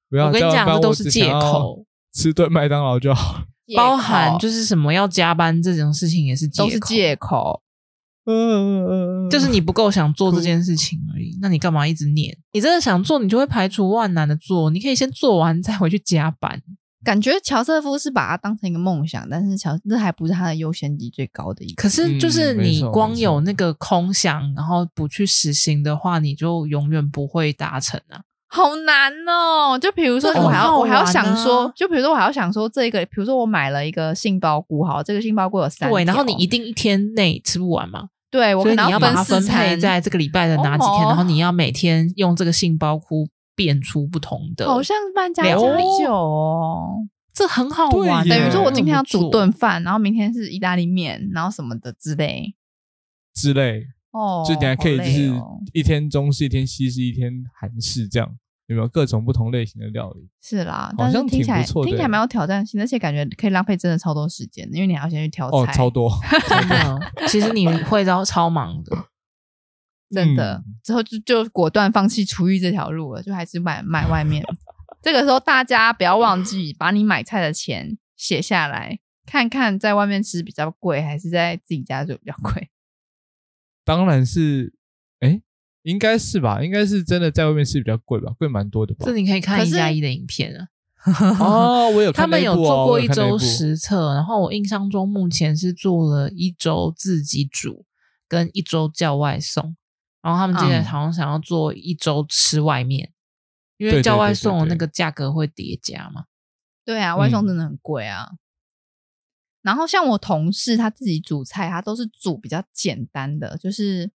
[0.10, 1.86] 不要，我跟你讲，这都是借口。
[2.13, 3.43] 吃顿麦当劳就好。
[3.76, 7.62] 包含就是什么要加班这种事情也是都是借口。
[8.25, 11.38] 嗯嗯嗯，就是你不够想做这件事情而已。
[11.41, 12.38] 那你干嘛一直念？
[12.53, 14.69] 你真的想做，你就会排除万难的做。
[14.69, 16.62] 你可以先做完再回去加班。
[17.03, 21.81] 感觉乔瑟夫是把它当成一个梦想，但是乔这还不是他的优先级最高的一个。
[21.81, 28.21] 可是就是你光有那个空想，然后不去实行的话，你就永远不会达成啊。
[28.56, 29.80] 好难哦！
[29.80, 38.10] 就比如说，我还要我还要想说，就比如说我还要想说，这个，比如说我买了一个杏鲍菇，好，这个杏鲍菇有三，对，然后你一定一天内吃不完嘛。
[38.30, 45.66] 对，我可能要把它分配在这个礼拜的哪几天，然后你要每天用这个杏鲍菇变出不同的，好像扮家家酒
[46.13, 46.98] 哦，
[47.34, 48.28] 这很好玩。
[48.30, 52.54] 等于说我今天要煮顿饭，然后明天是意大利面，然后什么的之类
[53.34, 55.34] 之类哦，就你还可以就是
[55.74, 58.32] 一天中式，一天西式，一天韩式这样。
[58.67, 60.30] 有没有各种不同类型的料理？
[60.41, 65.58] 是啦，但是听起来听起来蛮有挑战性，而且感觉可以浪费真的超多时间，因为你还要先去挑菜。
[65.58, 66.10] 哦， 超多，
[66.47, 66.99] 真的。
[67.28, 68.95] 其实你会超超忙的，
[70.10, 70.63] 真的。
[70.65, 74.41] 嗯、之后就就果断放弃厨艺这条路了，就还是买买外面。
[75.04, 82.69] 这个时候大家不要忘记把你买菜的钱写下来，看看在外面吃比较贵，还是在自己家就比较贵。
[83.84, 84.83] 当然是，哎。
[85.84, 89.06] 应该是吧，应该是真的在外面吃比较贵吧，贵蛮多的吧。
[89.06, 90.67] 这你可以看一加一的影片啊。
[91.39, 97.86] 哦，我有 看、哦、他们有做过一周实测，然后我印象中目前是做了一周自己煮，
[98.30, 99.76] 跟一周叫外送。
[100.22, 103.12] 然后他们今天好像想要做一周吃外面，
[103.78, 106.24] 嗯、因为叫外送那个价格会叠加嘛。
[106.86, 108.30] 对啊，外送真的很贵啊。
[108.32, 108.38] 嗯、
[109.63, 114.10] 然后像我同事他自己煮菜，他都是煮比较简单的，就是。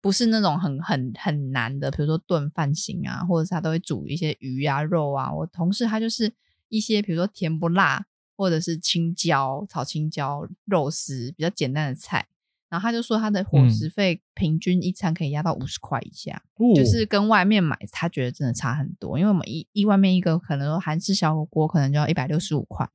[0.00, 5.32] 不是那种很很很难的，比如说炖饭型啊，或者是他都会煮一些鱼啊、肉啊。
[5.32, 6.32] 我同事他就是
[6.68, 12.26] 一些，比如说甜不辣，或者是青椒炒青椒肉丝比较简单的菜。
[12.70, 19.18] 然后他就说他的伙食费平均一餐可以压到五十块以下，嗯、就是跟外面买他觉得真的差很多。
[19.18, 22.88] 因为我们一一外面一个可能说韩式小火锅可能就要一百六十五块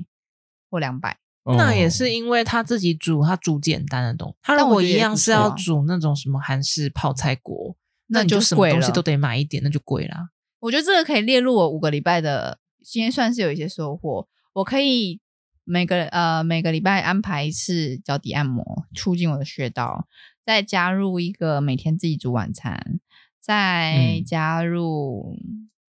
[0.72, 1.20] 或两百。
[1.46, 4.36] 那也是因为他自己煮，他煮简单的东西。
[4.42, 7.76] 他如果一样是要煮那种什么韩式泡菜锅，
[8.08, 10.30] 那你就什么东西都得买一点，那就贵啦。
[10.60, 14.28] 我觉得这个可以列入我五个礼拜的，今天算是有一些收获。
[14.54, 15.20] 我可以
[15.64, 20.08] 每个呃每个礼拜安排一次脚底按摩，促进我的穴道，
[20.44, 23.00] 再加入一个每天自己煮晚餐，
[23.40, 25.38] 再加入、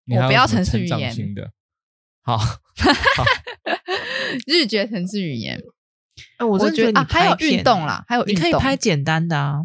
[0.07, 1.53] 嗯、我不要城市语言的，
[2.27, 2.39] 好。
[3.17, 3.25] 好
[4.47, 5.59] 日觉城市语言，
[6.37, 9.61] 哎、欸，我真的觉得啊，还有运动啦，还有运动，你可以拍简单的啊，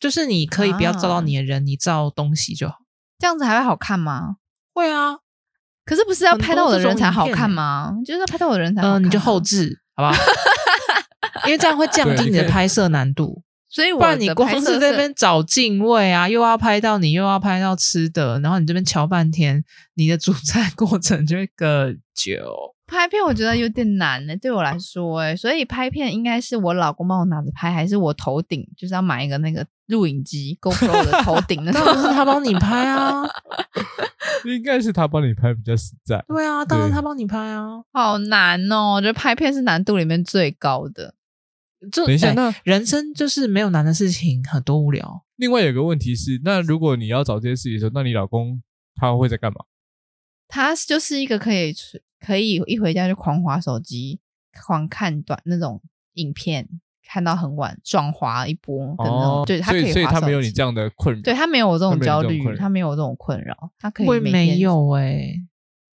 [0.00, 2.76] 就是你可以不要照到你的人，啊、你照东西就好，
[3.18, 4.36] 这样子还会好看吗？
[4.72, 5.18] 会啊，
[5.84, 7.92] 可是不是要拍到我的人才好看吗？
[8.06, 10.22] 就是要拍到我的人才好看，嗯、呃，你就后置好不好？
[11.44, 13.42] 因为这样会降低你的拍摄难度。
[13.76, 19.62] 所以，不然你光是这边找镜位啊，又要拍到你，又要拍到吃的，然后你这边瞧半天，
[19.96, 22.74] 你的煮菜 过程就会更久。
[22.86, 31.84] 拍片我觉得有点难呢、欸，对我来说哎、欸，所以拍片应该是我老公帮我拿着拍，还是我头顶就是要买一个那个录影机 GoPro 的头顶 那种？
[31.84, 33.24] 当然是他帮你拍啊，
[34.46, 36.24] 应该是他帮你拍比较实在。
[36.28, 41.12] 对啊，当然他帮你拍啊，好难哦，我觉得拍片是难度里面最高的。
[41.92, 45.24] 就等一下，那人生就是没有难的事情，很多无聊。
[45.36, 48.62] 另外有个问题是，那如果你要找这些事情的时候，那你老公
[48.94, 49.64] 他会在干嘛？
[50.48, 51.74] 他就是一个可以。
[52.18, 54.18] 可以一回家就狂划手机，
[54.64, 55.80] 狂看短那种
[56.14, 56.66] 影片，
[57.06, 59.42] 看到很晚，爽滑一波的那种。
[59.42, 61.20] 哦、对他可以，所以他没有你这样的困扰。
[61.20, 64.06] 对他没有我这种焦虑，他没有这种困扰，他可以。
[64.06, 65.46] 会没有哎、欸？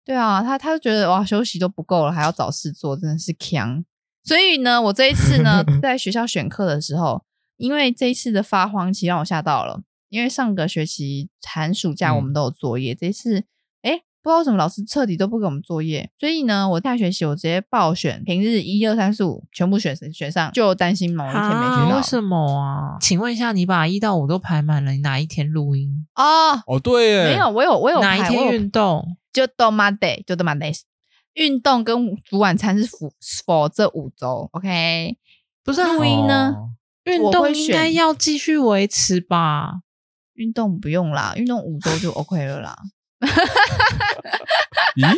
[0.05, 3.85] 对啊，他他就觉得哇，休息都不够了，还要找事做，真的是强。
[4.24, 7.22] 所以呢，我这一次呢， 在学校选课的时候，
[7.56, 13.44] 因为这一次的发荒期让我吓到了，因为上个学期寒暑假我们都有作业，嗯、这一次。
[14.24, 21.96] 不知道为什么老师彻底都不给我们作业，所以呢，我下学期我直接报选，平日一二三四五全部选选上，就担心某一天没去到。
[21.96, 22.96] 为什么啊？
[23.00, 26.06] 请问一下，你把一到五都排满了，你哪一天录音？
[26.14, 29.16] 哦哦，对耶，没有，我有我有哪一天运动？
[29.32, 30.82] 就 do my day，就 do my days。
[31.35, 33.11] 运动跟煮晚餐是 for
[33.45, 35.16] for 这五周，OK？
[35.64, 36.55] 不是录音呢？
[37.05, 39.81] 运动应该要继续维持吧？
[40.35, 42.77] 运动不用啦，运动五周就 OK 了啦。
[44.97, 45.16] 咦？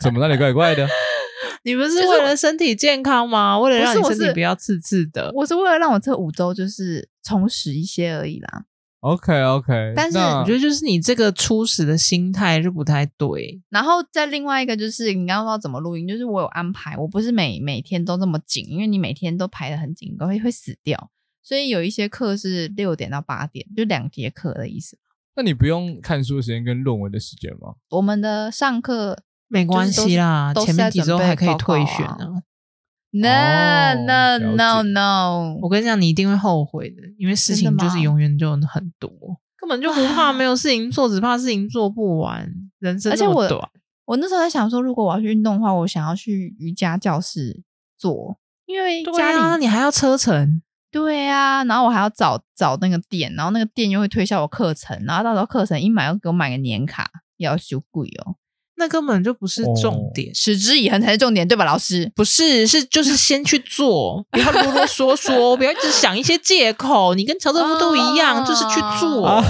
[0.00, 0.88] 怎么那里怪怪的？
[1.62, 3.58] 你不是为了身体健康吗？
[3.58, 5.30] 为了让你身体不要刺刺的。
[5.34, 8.64] 我是为了让我这五周就是充实一些而已啦。
[9.00, 13.58] OK OK，但是我觉得就是你这个初始的心态就不太对。
[13.70, 21.10] 然后再另外一个就是你刚刚说怎么录音，就是我有安排，我不是每每天都这么紧，因为你每天都排得很紧，都会会死掉。
[21.42, 24.98] 所以有一些课是六点到八点，就两节课的意思。
[25.34, 27.76] 那你不用看书的时间跟论文的时间吗？
[27.88, 32.42] 我们的上课没关系啦，前面几周还可以退选呢。
[33.12, 35.58] No no no no！
[35.60, 39.10] 我跟你讲，你一定会后悔的，因为事情就是永远就很多，
[39.58, 42.48] 根本就不怕没有事情做，只怕事情做不完。
[42.78, 43.68] 人生这么短。
[44.04, 47.62] 我那时候在想说，如果我要去运动的话，我想要去瑜伽教室
[47.98, 50.62] 做，因为家里、啊、你还要车程。
[50.92, 58.36] 对啊，然后我还要找找那个店，然后那个店又会推销我课程，然后到时候课程一买要给我买个年卡，要修贵哦。
[58.80, 62.10] 那根本就不是重点，持之以恒才是重点，对吧，老师？
[62.16, 67.14] 不是，是就是先去做，不要啰啰嗦嗦， 不要一直想一些借口。
[67.14, 69.26] 你跟乔瑟夫都一样，啊、就是去做。
[69.26, 69.44] 啊、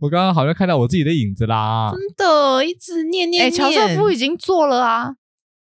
[0.00, 3.52] 我刚刚好像看到我自己的影子啦，真的，一直念念念。
[3.52, 5.14] 乔瑟夫已经做了啊，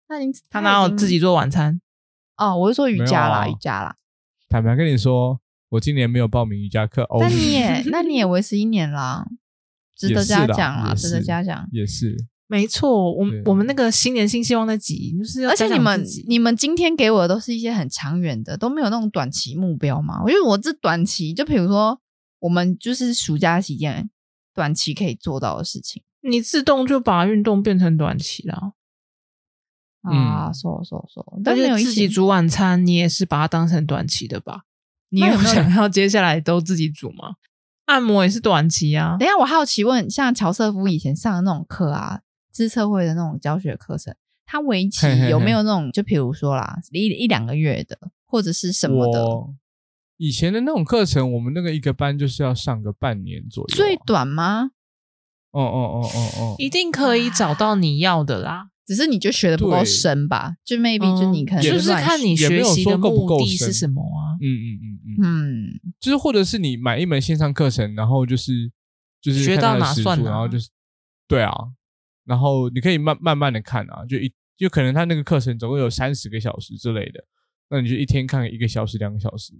[0.09, 1.79] 他已经他哪有自己做晚餐？
[2.39, 3.97] 哦，我是说瑜伽啦，啊、瑜伽啦。
[4.49, 7.07] 坦白跟你说，我今年没有报名瑜伽课。
[7.21, 9.27] 那你也，那你也维持一年啦。
[10.09, 13.13] 值得嘉奖啊，值得嘉奖，也是没错。
[13.13, 20.21] 我我们那个新年新希望那集，就是，而且你们你们今天给我的都是一些很长远的，都没有那种短期目标嘛？
[20.27, 22.01] 因为我这短期，就比如说
[22.39, 24.09] 我们就是暑假期间
[24.55, 28.73] 短期可以做到的事情，你自动就把运动变成短期了。
[30.03, 34.63] 啊，说说说，但是自己煮晚餐，你也是把它当成短期的吧？
[35.11, 37.35] 你有想要接下来都自己煮吗？
[37.91, 39.17] 按摩也是短期啊。
[39.19, 42.21] 等一下，我好奇问，像乔瑟夫以前上的那种课啊，
[42.53, 44.15] 知策会的那种教学课程，
[44.47, 45.81] 他为期有没有那种？
[45.81, 49.27] 嘿嘿嘿就比如说啦，一一两个月的，或者是什么的？
[50.19, 53.77] 以前的那种课程，我们那个一个班就是要上个半年左右啊。
[53.77, 54.71] 最短吗？
[55.51, 58.69] 哦哦哦哦哦，一定可以找到你要的啦。
[58.91, 60.57] 只是你就学的不够深吧？
[60.65, 62.61] 就 maybe 就你可能就是看你学。
[62.65, 64.35] 习的目的是什么啊？
[64.41, 65.15] 嗯嗯嗯嗯。
[65.23, 68.69] 嗯，就是或者是你买一门线上课程，然后就是
[69.23, 70.69] 就是学到哪算哪，然后就是
[71.29, 71.55] 对啊，
[72.25, 77.25] 然后你可以慢慢慢的看啊，就一就可能他那个课程总共有三十个小时之类的，
[77.69, 79.53] 那你就一天看一个小时两个小时，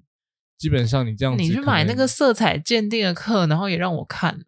[0.61, 4.45] 基本上你这样子，你去买那个色彩鉴定的课，然后也让我看了。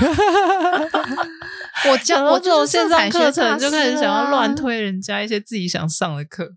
[1.90, 6.54] 我教我这种线上课程就开始想要乱推人家一些自己想上的课。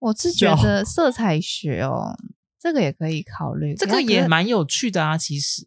[0.00, 2.14] 我是觉得色彩学哦，
[2.60, 5.16] 这个也可以考虑，这个也蛮有趣的啊。
[5.16, 5.66] 其实，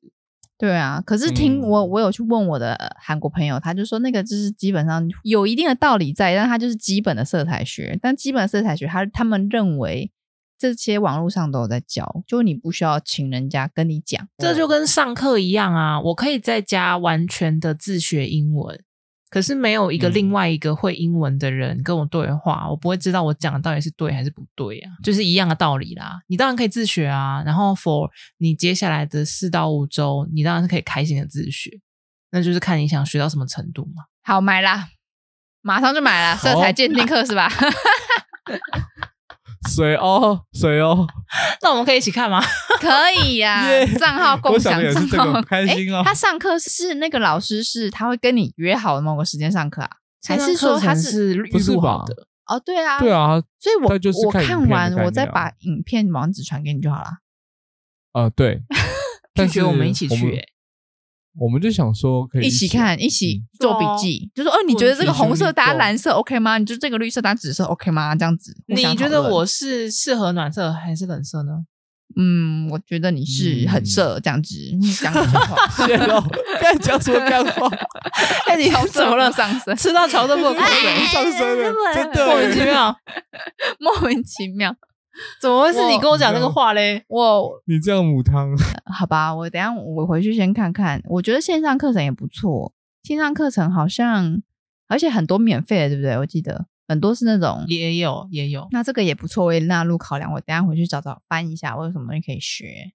[0.59, 10.11] 对啊，可是听我我有去问我的韩国朋友，他就说那个就是基本上有一定的道理在，但他就是基本的色彩学，但基本的色彩学他他们认为。
[10.61, 15.99] 这些网络上都有在教，就你不需要请人家跟你讲，这就跟上课一样啊。
[15.99, 18.79] 我可以在家完全的自学英文，
[19.31, 24.91] 可是没有一个另外一个会英文的人跟我对话，嗯、我不会知道我讲的到底是对还是不对啊。
[25.03, 26.19] 就是一样的道理啦。
[26.27, 31.71] 你当然可以自学啊，然后 for 你接下来的四到五周，你当然是可以开心的自学，
[32.29, 34.03] 那就是看你想学到什么程度嘛。
[34.21, 34.89] 好，买啦，
[35.63, 37.49] 马上就买了色彩鉴定课是吧？
[39.69, 41.07] 水哦，水哦，
[41.61, 42.41] 那我们可以一起看吗？
[42.79, 42.89] 可
[43.23, 45.99] 以呀、 啊，账号共享账号，开心哦。
[45.99, 49.89] 欸、他上课是那个老师是他会跟你约好的某个时间上课啊，
[50.27, 52.27] 还是说他是预录好的？
[52.47, 53.89] 哦，对啊，对啊，所以我
[54.25, 57.09] 我看完我再把影片网址传给你就好了。
[58.13, 58.61] 哦、呃，对，
[59.35, 60.47] 拒绝我们一起去、欸。
[61.39, 66.57] 我们就想说可以一起看，一起做笔记，就说哦，你觉得这个红色搭蓝色 OK 吗？
[66.57, 68.13] 你觉得这个绿色搭紫色 OK 吗？
[68.15, 71.51] 这样子，你觉得我是适合暖色还是冷色呢？
[72.17, 74.53] 嗯，我觉得你是很色这样子。
[75.01, 75.65] 讲什么话？
[75.87, 76.21] 谢喽，
[76.59, 77.69] 该讲什么干话？
[78.47, 79.31] 哎，你怎么了？
[79.31, 82.95] 上升，吃到潮都不口水 上升了，真的莫名其妙，
[83.79, 84.75] 莫名其妙。
[85.41, 87.03] 怎么会是你跟我讲那个话嘞？
[87.07, 88.49] 我你这样母汤，
[88.91, 91.01] 好吧，我等下我回去先看看。
[91.05, 94.41] 我觉得线上课程也不错，线上课程好像
[94.87, 96.17] 而且很多免费的，对不对？
[96.17, 100.31] 我记得很多是那种也有也有，那这个也不错，我也纳入考量。
[100.31, 102.91] 我等下回去找找翻一下，我有什么东西可以学。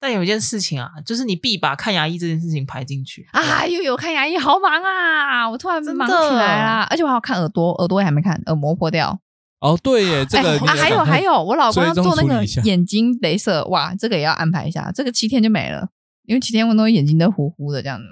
[0.00, 3.66] 但有一件事情啊，就是你必把看牙医这件事情排进去啊！
[3.66, 5.50] 又有看牙医，好忙啊！
[5.50, 9.18] 我突然忙起来啦，而且我还要看耳朵，耳朵也还没看，耳膜破掉。
[9.60, 15.88] 哦，对耶，这个啊，还有还有，我老公要做那个眼睛镭射，哇，这个也要安排一下，这个七天就没了，
[16.26, 18.04] 因为七天我都眼睛都糊糊的这样子，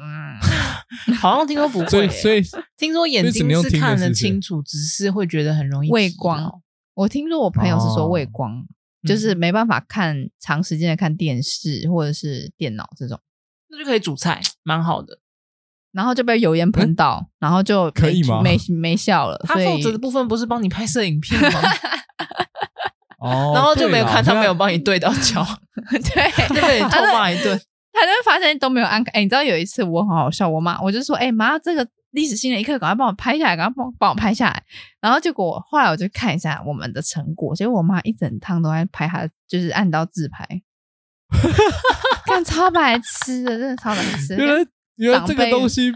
[1.09, 2.09] 嗯， 好像听说不会，所以
[2.43, 6.61] 所 以听说眼睛是看得清楚，只是会觉得很容易畏光。
[6.95, 8.67] 我听说我朋友是说畏光，
[9.07, 13.21] 就是没办法看长时间的看电视或者是电脑这种，
[13.69, 15.21] 那就可以煮菜，蛮好的。
[15.97, 18.43] 然后就被油烟喷到，嗯、然后就可以吗？
[18.43, 19.41] 没没笑了。
[19.49, 21.61] 他负责的部分不是帮你拍摄影片吗？
[23.19, 25.43] 哦， 然后就没有看他没有帮你对到焦，
[25.91, 27.59] 对， 就被你痛骂一顿。
[27.93, 29.11] 他就会发现都没有按开。
[29.13, 34.63] 哎，你知道有一次我很好笑，我妈我就说：“哎妈，这个历史性的一刻，赶快帮我拍下来，赶快帮帮我拍下来。”
[35.01, 40.47] 然后结果后来我就看一下我们的成果，结果我妈一整趟都在拍她，就是按到自拍，
[42.27, 44.37] 看超白痴的，真的超白痴。
[44.97, 45.93] 因为这个东西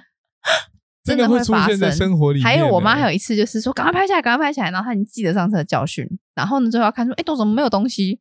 [1.05, 2.45] 真的会出现在生活里面。
[2.45, 4.71] 还有我妈还有一次就是说，赶快拍下来，赶快拍下来。
[4.71, 8.21] 然后她已经记得上次的教训，然后呢，最后要看说，哎，都怎么没有东西？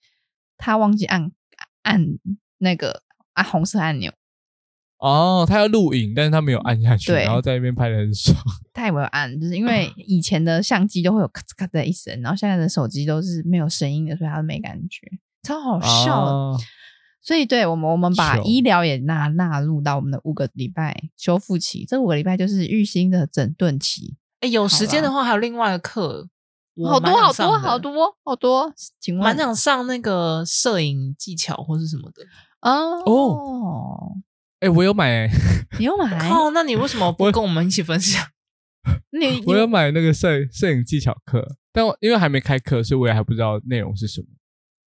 [0.57, 1.31] 她忘记按
[1.83, 2.05] 按
[2.59, 3.03] 那个
[3.33, 4.11] 按红色按钮。
[4.97, 8.37] 哦，她要录影，但是她没有按下去，然后在那边拍的很爽。
[8.73, 15.07] 她也没有按，就是因为 以前的相机都会有咔嚓咔嚓的一声，然后现在的手机都是没有声音的，所以她都没感觉，
[15.43, 16.23] 超好笑。
[16.23, 16.59] 哦
[17.21, 21.85] 所以，对我们，我们把医疗也纳纳入到我们的五个礼拜修复期。
[21.85, 24.15] 这五个礼拜就是育新的整顿期。
[24.39, 26.27] 哎，有时间的话，还有另外的课，
[26.85, 28.73] 好多好多好多好多。
[28.99, 32.23] 请问，蛮想上那个摄影技巧或是什么的
[32.61, 34.13] 哦哦。
[34.61, 35.29] 哎，我有买，
[35.77, 36.29] 你有买？
[36.29, 38.25] 哦，那你为什么不跟我们一起分享？
[39.11, 44.27] 你我有买那个摄摄影技巧课，但我因为还没开课，所以我也还不知道内容是什么。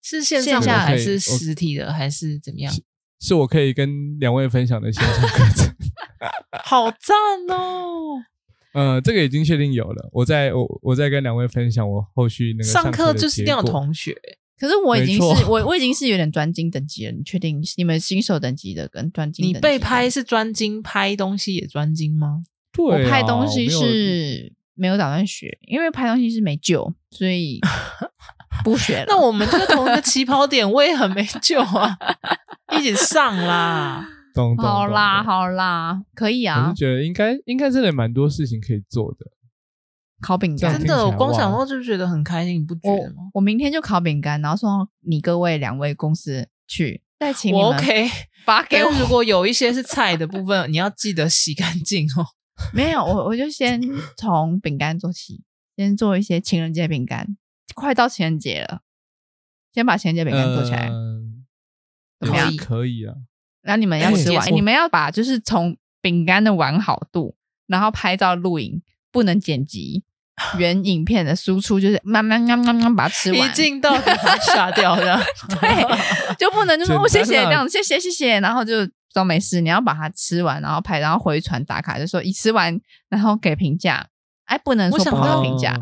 [0.08, 2.72] 是线上的还是实体的还是怎么样？
[3.20, 5.76] 是，我可以跟两位分享的线上课程，
[6.64, 7.18] 好赞
[7.50, 8.22] 哦！
[8.76, 14.16] 呃，这个已经确定有了，我在我我在跟两位分享我后续那个上课就是一定要同学，
[14.60, 19.44] 可是我已经是我我已经是有点专精等级了，你确定你们新手等级的跟专精？
[19.48, 22.44] 你被拍是专精，拍东西也专精吗？
[22.72, 27.60] 对，我拍东西是没有打算学，因为拍东西是没救，所以。
[28.64, 31.98] 不学了，那我们就同一个起跑点，我也很没救啊！
[32.78, 36.66] 一起上啦， 懂懂好啦好啦，可以啊。
[36.66, 39.26] 我是觉得应该应该真的蛮多事情可以做的。
[40.22, 43.30] 烤饼干，真的，我光想到就觉得很开心，你不觉得吗？
[43.34, 47.68] 我明天就烤饼干，然后送你各位两位公司去，再请你们。
[47.68, 48.10] 我 OK，
[48.46, 48.92] 发给我。
[48.94, 52.26] 如果有一些是菜的部分，你要记得洗干净哦。
[52.74, 53.80] 没有，我我就先
[54.18, 55.44] 从饼干做起，
[55.76, 57.38] 先做一些情人节饼干。
[57.76, 58.80] 快到情人节了，
[59.72, 61.22] 先把情人节饼干做起来，呃、
[62.22, 62.56] 怎么样？
[62.58, 63.14] 可以啊。
[63.62, 67.36] 然后你们要吃完，欸、你们要把就是从饼干的完好度，
[67.68, 70.04] 然后拍照录影，不能剪辑，
[70.58, 75.20] 原影片的输出就是慢慢慢慢慢把它吃完，一镜到底把它 刷掉的，
[75.60, 79.60] 对，就不能就说哦谢谢这样，谢谢谢谢，然后就都没事。
[79.62, 84.08] 你要把它吃完，然后拍，然后回传打卡，就说一吃完，然后给评价。
[84.46, 85.76] 哎，不能说不好评价。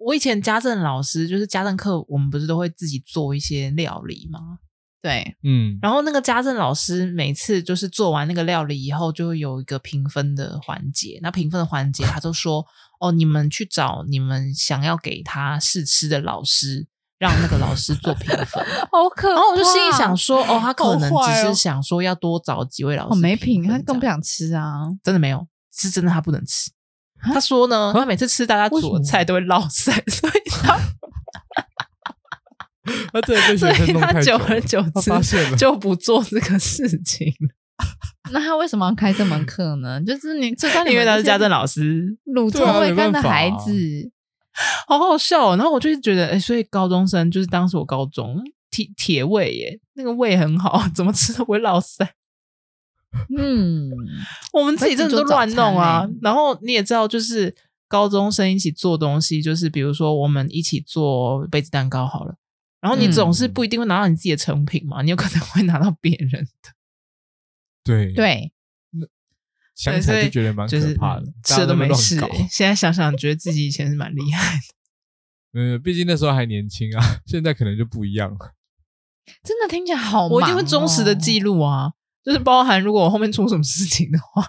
[0.00, 4.58] 我以前家政老师就是家政课，我们不是都会自己做一些料理吗？
[5.02, 5.78] 对，嗯。
[5.82, 11.18] 然后那个家政老师每次就是做完那个料理以后，就会有一个评分的环节。
[11.22, 12.64] 那评分的环节，他就说
[12.98, 16.86] ：“哦，你们去找你们想要给他试吃的老师，
[17.18, 18.64] 让那个老师做评分。
[18.90, 19.34] ”好可怕。
[19.34, 24.84] 然后我就心里想说：“哦，他可能只是想说要多找几位老师。”没品，他更不想吃啊！
[25.04, 26.70] 真的没有，是真的他不能吃。
[27.22, 30.78] 他说呢，他每次吃大家煮的菜都会落腮，所以他
[33.12, 37.32] 他这个所以他久而久之就不做这个事情。
[38.32, 40.00] 那他为什么要开这门课呢？
[40.02, 44.10] 就是你，就因为他是家政老师，乳臭未干的孩子，
[44.86, 45.56] 好好笑。
[45.56, 52.06] 然后我就觉得，哎，所以高中生就是当时我高中铁铁胃耶，那个胃很好，怎么吃都不会落腮。
[53.36, 53.90] 嗯，
[54.52, 56.08] 我们自己真的都乱弄啊。
[56.22, 57.54] 然后你也知道，就是
[57.88, 62.36] 高中生一起做东西，就是比如说我们一起做杯子蛋糕好了。
[62.80, 66.72] 然后你总是不一定会拿到你自己的成品嘛，你有可能会拿到别人的。
[67.84, 68.52] 对对，
[69.74, 72.18] 想起来就觉得蛮可怕的，吃的都没事。
[72.50, 74.62] 现在想想，觉得自己以前是蛮厉害的。
[75.60, 78.54] 嗯，毕竟那时候还年轻啊，现在可能就不一样了。
[79.42, 81.92] 真的听起来好，我一定会忠实的记录啊。
[82.24, 84.44] 就是包含，如果我后面出什么事情的话，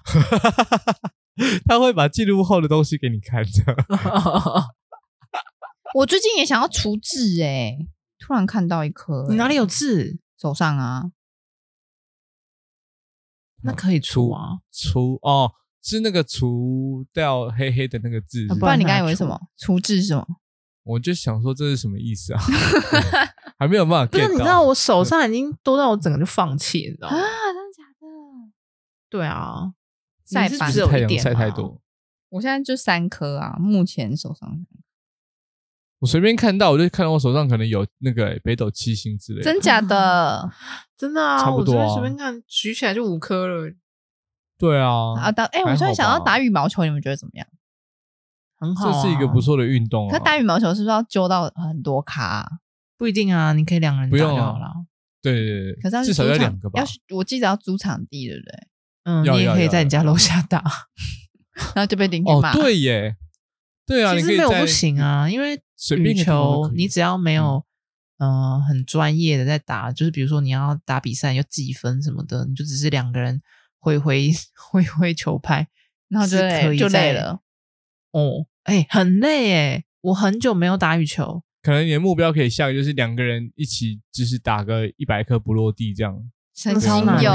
[1.66, 3.86] 他会把记录后的东西给你看的。
[5.96, 7.78] 我最近也想要除痣哎，
[8.20, 10.20] 突然看到一颗，你哪里有痣？
[10.40, 11.12] 手上啊？
[13.64, 14.60] 那可以除啊？
[14.72, 15.52] 除哦，
[15.84, 18.48] 是那个除掉黑黑的那个痣。
[18.60, 19.40] 不然你刚才以为什么？
[19.58, 20.26] 除痣是什么？
[20.84, 22.42] 我就想说这是什么意思啊？
[23.60, 24.32] 还没有办法 get 到。
[24.32, 27.18] 你知道我手上已经多到我整个就放弃，你知道吗？
[29.12, 29.74] 对啊，
[30.26, 31.82] 晒斑是太阳晒太多。
[32.30, 34.66] 我现在就三颗啊，目前手上。
[36.00, 39.44] 我随便看到，我就看到我手上可能有那个北斗七星之类的。
[39.44, 40.50] 真假的？
[40.98, 41.86] 真的啊，差不多啊。
[41.86, 43.74] 我随便看，举起来就五颗了。
[44.58, 45.14] 对啊。
[45.20, 47.46] 啊，打哎，我突然想到打羽毛球，你们觉得怎么样？
[48.58, 50.18] 很好，这是一个不错的运动啊。
[50.18, 52.48] 可打羽毛球是不是要揪到很多咖？
[52.98, 54.72] 不一定啊，你可以两个人打就好了。
[55.22, 55.82] 对对对。
[55.82, 56.80] 可是至少要两个吧？
[56.82, 58.68] 要我记得要租场地，对不对？
[59.04, 60.64] 嗯，你也可以在你家楼下打，
[61.76, 62.52] 然后就被邻居骂。
[62.52, 63.16] 哦，对耶。
[63.88, 65.62] 对啊，其实没有不行啊，因为
[65.98, 67.66] 羽球你只要没有
[68.20, 73.42] 呃很专业的在打，就是比如说你要打比赛要计分什么的，你就只是两个人
[73.80, 75.68] 挥挥 挥挥球拍，
[76.08, 77.42] 然后就可以就累了。
[78.12, 81.44] 哦，哎，很累哎，我很久没有打羽球。
[81.62, 86.18] 可能你的目标可以下个就是两个人一起，就是打个一百颗不落地这样。
[86.66, 87.32] 很超难哟，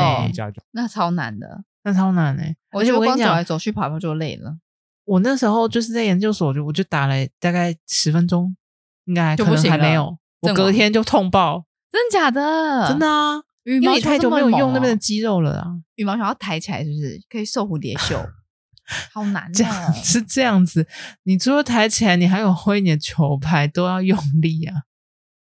[0.72, 2.56] 那超难的，那超难哎！
[2.72, 4.58] 我觉得光走来走去跑跑就累了。
[5.04, 8.56] 我那时候就是在研究所，就我就打了大概十分钟，
[9.04, 10.16] 应该可能还没有。
[10.40, 12.88] 我隔天就痛爆，真的假的？
[12.88, 13.42] 真的啊！
[13.64, 15.66] 羽毛球太久没有用那边的肌肉了啊！
[15.96, 18.16] 羽毛球要抬起来，是不是可以瘦蝴蝶袖？
[19.12, 20.86] 好难这样是这样子。
[21.24, 24.82] 你除了抬起来，你还有挥你的球拍，都要用力啊！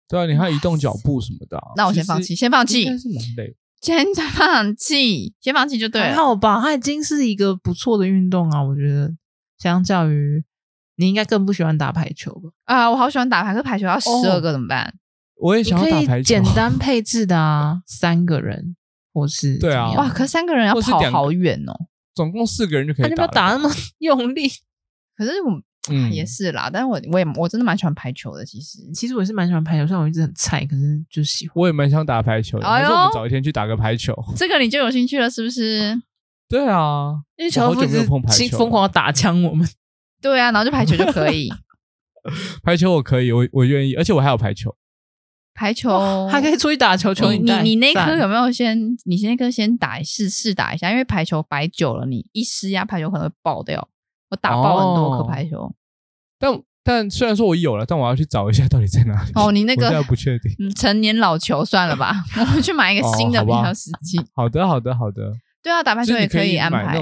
[0.07, 1.59] 对啊，你还要移动脚步什么的。
[1.75, 2.83] 那我先放弃，先放弃。
[2.83, 3.55] 应该是蛮累。
[3.81, 6.07] 先放弃，先放弃就对了。
[6.07, 9.11] 还好吧，它已经是一个不错的运动啊，我觉得。
[9.57, 10.43] 相较于
[10.95, 12.49] 你应该更不喜欢打排球吧？
[12.65, 14.91] 啊，我好喜欢打排球，排球要十二个怎么办？
[15.35, 16.23] 我也想要打排球。
[16.23, 18.75] 简单配置的啊，三个人
[19.13, 21.73] 或是对啊，哇，可是三个人要跑好远哦。
[22.15, 23.09] 总共四个人就可以打。
[23.09, 23.69] 你不要打那么
[23.99, 24.49] 用力。
[25.15, 28.45] 可是我嗯也是啦，但是我我也我真的蛮喜欢排球的。
[28.45, 31.53] 其实其实我是蛮喜欢排球，虽然我一直很菜，可是就喜欢。
[31.55, 32.67] 我也蛮想打排球的。
[32.67, 34.13] 还是我们找一天去打个排球。
[34.35, 35.99] 这个你就有兴趣了，是不是？
[36.47, 38.01] 对啊，因为乔夫一直
[38.49, 39.67] 疯狂打枪我们。
[40.21, 41.51] 对啊，然后就排球就可以。
[42.61, 44.75] 排球我可以，我我愿意，而且我还有排球。
[45.53, 47.31] 排球还可以出去打球球。
[47.31, 48.95] 你你你那颗有没有先？
[49.05, 53.89] 你先那颗先打试试打一下，因为排球摆久了，你一施压，排球可能会爆掉。
[54.31, 55.71] 我打爆很多颗排球。
[56.39, 56.51] 但
[56.83, 59.31] 但虽然说我有了，但我要去找一下到底在哪里。
[59.35, 60.71] 哦，你那个我不确定。
[60.71, 64.19] 成年老球算了吧， 我们去买一个新的比较实际。
[64.33, 65.31] 好的，好的，好的。
[65.61, 66.99] 对啊，打排球也可以安排。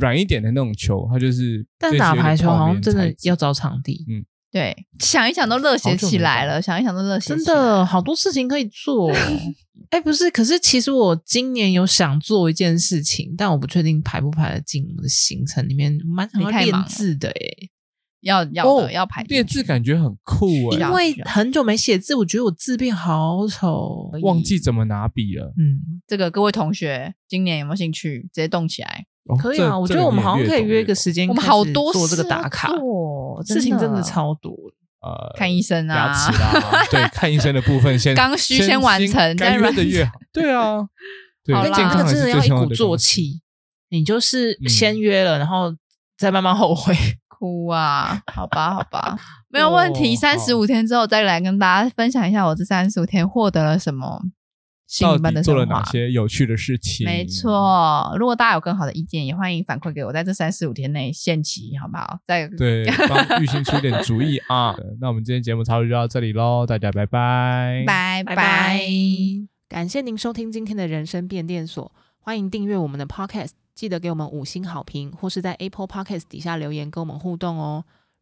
[0.00, 1.66] 软一点的那种球，它就是。
[1.78, 4.04] 但打排球好像真的要找场地。
[4.08, 4.24] 嗯，
[4.54, 7.34] 对，想一想都热血起来了，想一想都热血。
[7.34, 9.12] 真的好多事情可以做。
[9.90, 15.98] 哎，不是，可是其实我今年有想做一件事情，但我不确定排不排得进我的行程里面。
[16.06, 17.34] 蛮想要练字的，哎，
[18.20, 19.24] 要要要排。
[19.24, 25.52] 练字感觉很酷哎，因为很久没写字，我觉得我字变好丑，忘记怎么拿笔了。
[25.58, 29.06] 嗯，这个各位同学，今年有没有兴趣直接动起来？
[29.38, 32.72] 可以啊，我觉得我们好像可以约一个时间，我们好多做这个打卡，
[33.46, 34.52] 事情真的超多。
[35.00, 40.12] 呃，看医生啊，牙齿啦，对，看医生的部分先 刚需先完成，该约的越好。
[40.32, 40.76] 对啊，
[41.54, 43.42] 我跟你讲，这个真的要一鼓作气，
[43.90, 45.74] 你就是先约了，然后
[46.18, 46.94] 再慢慢后悔。
[47.28, 49.18] 哭啊，好吧，好吧，
[49.48, 50.16] 没有问题。
[50.16, 54.22] 三十五天之后再来跟大家分享一下，我这三十五天获得了什么。
[55.00, 57.06] 到底做了哪些有趣的事情？
[57.06, 62.18] 没错，如果大家有更好的意见，也欢迎反馈给我，在这三十五天内限期，好不好？
[62.24, 64.76] 再对 帮玉兴出点主意啊！
[65.00, 68.80] 那我们今天节目差不多就到这里喽，大家拜拜，拜拜拜！
[69.68, 77.84] 感谢您收听今天的人生变电所，欢迎订阅我们的 Podcast，记得给我们五星好评，或是在 Apple Podcast 底下留言跟我们互动哦。